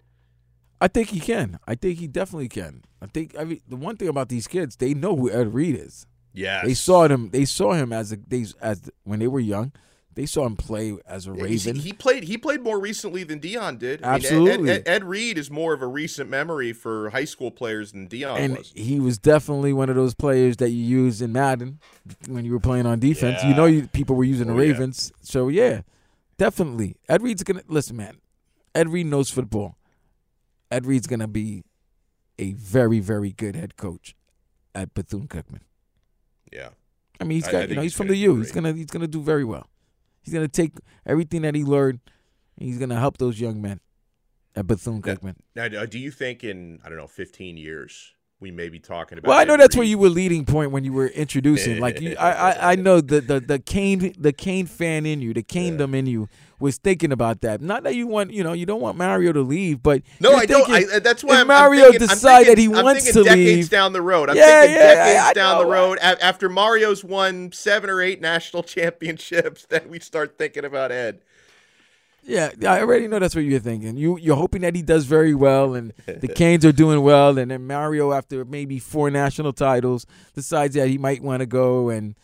[0.80, 1.58] I think he can.
[1.68, 2.84] I think he definitely can.
[3.02, 5.76] I think I mean the one thing about these kids, they know who Ed Reed
[5.76, 6.06] is.
[6.34, 6.66] Yes.
[6.66, 7.30] They saw him.
[7.32, 9.72] They saw him as a they as when they were young.
[10.16, 11.76] They saw him play as a Yeah, Raven.
[11.78, 12.24] He played.
[12.26, 14.04] He played more recently than Deion did.
[14.04, 14.70] I mean, Ed- Absolutely.
[14.72, 18.10] Ed, Ed, Ed Reed is more of a recent memory for high school players than
[18.10, 18.72] Deion and was.
[18.76, 21.80] he was definitely one of those players that you use in Madden
[22.28, 23.42] when you were playing on defense.
[23.44, 24.72] You know, you, people were using the Oh, yeah.
[24.74, 25.14] Ravens.
[25.22, 25.82] So yeah,
[26.38, 26.96] definitely.
[27.08, 28.18] Ed Reed's gonna listen, man.
[28.76, 29.78] Ed Reed knows football.
[30.70, 31.64] Ed Reed's gonna be
[32.38, 34.16] a very, very good head coach
[34.76, 35.62] at Bethune Cookman.
[36.52, 36.70] Yeah.
[37.20, 38.38] I mean, he's got I you know he's he's from the U.
[38.38, 39.68] He's gonna he's gonna do very well.
[40.22, 40.74] He's gonna take
[41.06, 42.00] everything that he learned.
[42.58, 43.80] and He's gonna help those young men
[44.56, 45.02] at Bethune.
[45.02, 45.36] Cookman.
[45.56, 49.18] Now, uh, do you think in I don't know 15 years we may be talking
[49.18, 49.30] about?
[49.30, 51.80] Well, I know that's where you were leading point when you were introducing.
[51.80, 55.34] Like you, I, I, I know the the the Cane the Cane fan in you,
[55.34, 56.30] the Canedom in you
[56.60, 57.62] was thinking about that.
[57.62, 60.46] Not that you want, you know, you don't want Mario to leave, but No, I
[60.46, 60.70] don't.
[60.70, 63.94] I, that's why Mario thinking, decide that he thinking- I'm wants to decades leave, down
[63.94, 64.30] the road.
[64.30, 68.20] I'm Yeah, thinking yeah, decades I down the road after Mario's won seven or eight
[68.22, 69.66] national championships.
[69.66, 71.22] Then we start thinking about Ed.
[72.30, 73.98] Yeah, I already know that's what you're thinking.
[73.98, 77.50] You you're hoping that he does very well, and the Canes are doing well, and
[77.50, 80.06] then Mario, after maybe four national titles,
[80.36, 82.16] decides that he might want to go and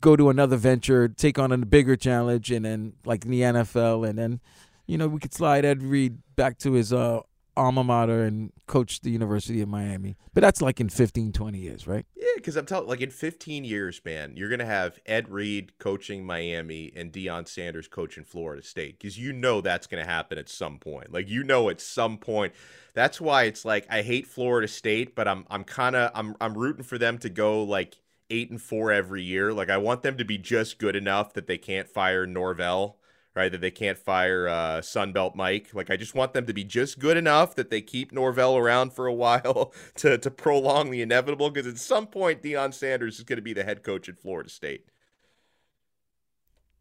[0.00, 4.08] go to another venture, take on a bigger challenge, and then like in the NFL,
[4.08, 4.40] and then
[4.86, 7.20] you know we could slide Ed Reed back to his uh,
[7.56, 10.16] alma mater and coach the University of Miami.
[10.34, 12.04] But that's like in 15, 20 years, right?
[12.14, 16.24] Yeah, because I'm telling, like in 15 years, man, you're gonna have Ed Reed coaching
[16.24, 20.78] Miami and Deion Sanders coaching Florida State, because you know that's gonna happen at some
[20.78, 21.12] point.
[21.12, 22.52] Like you know, at some point,
[22.94, 26.56] that's why it's like I hate Florida State, but I'm I'm kind of I'm I'm
[26.56, 27.96] rooting for them to go like
[28.30, 29.52] eight and four every year.
[29.52, 32.98] Like I want them to be just good enough that they can't fire Norvell.
[33.36, 35.74] Right, that they can't fire uh, Sunbelt Mike.
[35.74, 38.94] Like, I just want them to be just good enough that they keep Norvell around
[38.94, 41.50] for a while to, to prolong the inevitable.
[41.50, 44.48] Because at some point, Deion Sanders is going to be the head coach at Florida
[44.48, 44.86] State.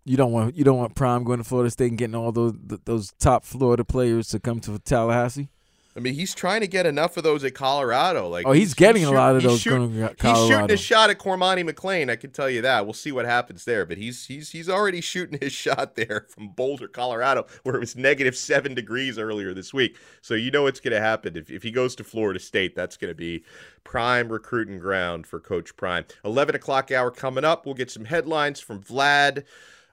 [0.06, 2.54] You don't want you don't want Prime going to Florida State and getting all those
[2.86, 5.50] those top Florida players to come to Tallahassee.
[5.98, 8.28] I mean, he's trying to get enough of those at Colorado.
[8.28, 11.10] Like, Oh, he's getting a lot of those shoot- going to He's shooting a shot
[11.10, 12.10] at Cormani McClain.
[12.10, 12.86] I can tell you that.
[12.86, 13.86] We'll see what happens there.
[13.86, 17.96] But he's he's he's already shooting his shot there from Boulder, Colorado, where it was
[17.96, 19.98] negative seven degrees earlier this week.
[20.22, 22.76] So you know what's going to happen if if he goes to Florida State.
[22.76, 23.46] That's going to be
[23.86, 26.06] prime recruiting ground for Coach Prime.
[26.26, 27.66] Eleven o'clock hour coming up.
[27.66, 29.46] We'll get some headlines from Vlad.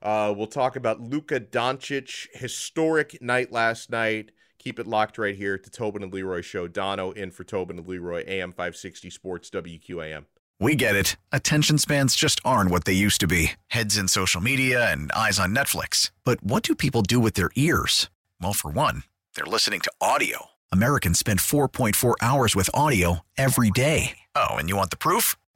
[0.03, 4.33] Uh, we'll talk about Luka Doncic historic night last night.
[4.63, 6.69] Keep it locked right here to Tobin and Leroy Show.
[6.69, 10.27] Donno in for Tobin and Leroy, AM 560 Sports, WQAM.
[10.61, 11.17] We get it.
[11.33, 15.41] Attention spans just aren't what they used to be heads in social media and eyes
[15.41, 16.13] on Netflix.
[16.23, 18.09] But what do people do with their ears?
[18.41, 19.03] Well, for one,
[19.35, 20.51] they're listening to audio.
[20.71, 24.19] Americans spend 4.4 hours with audio every day.
[24.37, 25.35] Oh, and you want the proof?